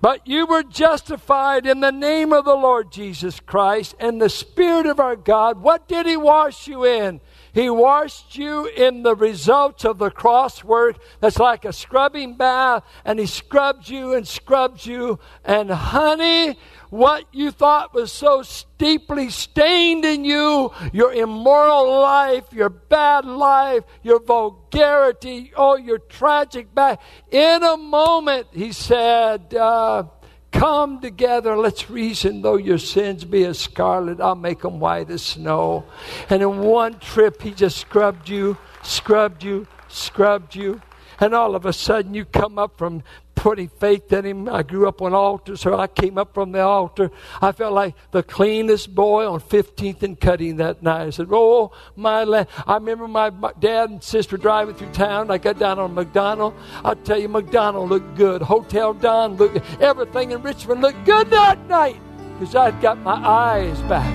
But 0.00 0.26
you 0.26 0.46
were 0.46 0.62
justified 0.62 1.66
in 1.66 1.80
the 1.80 1.92
name 1.92 2.32
of 2.32 2.46
the 2.46 2.54
Lord 2.54 2.90
Jesus 2.90 3.40
Christ 3.40 3.94
and 4.00 4.18
the 4.18 4.30
Spirit 4.30 4.86
of 4.86 4.98
our 4.98 5.16
God. 5.16 5.60
What 5.60 5.86
did 5.86 6.06
He 6.06 6.16
wash 6.16 6.66
you 6.66 6.86
in? 6.86 7.20
He 7.52 7.68
washed 7.68 8.36
you 8.36 8.66
in 8.66 9.02
the 9.02 9.14
results 9.14 9.84
of 9.84 9.98
the 9.98 10.10
cross 10.10 10.62
work. 10.62 10.96
That's 11.20 11.38
like 11.38 11.64
a 11.64 11.72
scrubbing 11.72 12.36
bath, 12.36 12.84
and 13.04 13.18
He 13.18 13.26
scrubbed 13.26 13.88
you 13.88 14.14
and 14.14 14.26
scrubbed 14.26 14.86
you. 14.86 15.18
And 15.44 15.70
honey, 15.70 16.58
what 16.90 17.24
you 17.32 17.50
thought 17.50 17.94
was 17.94 18.12
so 18.12 18.42
steeply 18.42 19.30
stained 19.30 20.04
in 20.04 20.24
you, 20.24 20.72
your 20.92 21.12
immoral 21.12 22.00
life, 22.00 22.52
your 22.52 22.70
bad 22.70 23.24
life, 23.24 23.84
your 24.02 24.20
vulgarity, 24.20 25.52
oh, 25.56 25.76
your 25.76 25.98
tragic 25.98 26.74
back. 26.74 27.00
In 27.30 27.62
a 27.62 27.76
moment, 27.76 28.48
He 28.52 28.72
said, 28.72 29.54
uh, 29.54 30.04
Come 30.52 31.00
together, 31.00 31.56
let's 31.56 31.88
reason. 31.90 32.42
Though 32.42 32.56
your 32.56 32.78
sins 32.78 33.24
be 33.24 33.44
as 33.44 33.58
scarlet, 33.58 34.20
I'll 34.20 34.34
make 34.34 34.62
them 34.62 34.80
white 34.80 35.10
as 35.10 35.22
snow. 35.22 35.84
And 36.28 36.42
in 36.42 36.58
one 36.58 36.98
trip, 36.98 37.40
he 37.42 37.52
just 37.52 37.78
scrubbed 37.78 38.28
you, 38.28 38.56
scrubbed 38.82 39.44
you, 39.44 39.66
scrubbed 39.88 40.54
you. 40.54 40.82
And 41.20 41.34
all 41.34 41.54
of 41.54 41.66
a 41.66 41.72
sudden, 41.72 42.14
you 42.14 42.24
come 42.24 42.58
up 42.58 42.78
from 42.78 43.02
putting 43.40 43.68
faith 43.68 44.12
in 44.12 44.26
him. 44.26 44.48
I 44.50 44.62
grew 44.62 44.86
up 44.86 45.00
on 45.00 45.14
altars, 45.14 45.62
so 45.62 45.78
I 45.78 45.86
came 45.86 46.18
up 46.18 46.34
from 46.34 46.52
the 46.52 46.60
altar. 46.60 47.10
I 47.40 47.52
felt 47.52 47.72
like 47.72 47.94
the 48.10 48.22
cleanest 48.22 48.94
boy 48.94 49.26
on 49.26 49.40
15th 49.40 50.02
and 50.02 50.20
Cutting 50.20 50.56
that 50.56 50.82
night. 50.82 51.06
I 51.06 51.10
said, 51.10 51.28
Oh, 51.30 51.72
my 51.96 52.24
land. 52.24 52.48
I 52.66 52.74
remember 52.74 53.08
my, 53.08 53.30
my 53.30 53.52
dad 53.58 53.88
and 53.88 54.04
sister 54.04 54.36
driving 54.36 54.74
through 54.74 54.90
town. 54.90 55.30
I 55.30 55.38
got 55.38 55.58
down 55.58 55.78
on 55.78 55.94
McDonald. 55.94 56.52
I'll 56.84 56.96
tell 56.96 57.18
you, 57.18 57.28
McDonald 57.28 57.88
looked 57.88 58.14
good. 58.14 58.42
Hotel 58.42 58.92
Don 58.92 59.36
looked 59.36 59.54
good. 59.54 59.62
Everything 59.80 60.32
in 60.32 60.42
Richmond 60.42 60.82
looked 60.82 61.06
good 61.06 61.30
that 61.30 61.66
night 61.66 61.98
because 62.38 62.54
I'd 62.54 62.78
got 62.82 62.98
my 62.98 63.14
eyes 63.14 63.80
back. 63.82 64.12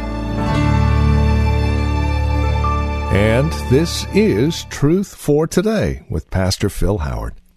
And 3.12 3.52
this 3.72 4.06
is 4.14 4.66
Truth 4.66 5.16
for 5.16 5.48
Today 5.48 6.06
with 6.10 6.30
Pastor 6.30 6.70
Phil 6.70 7.00
Howard. 7.00 7.42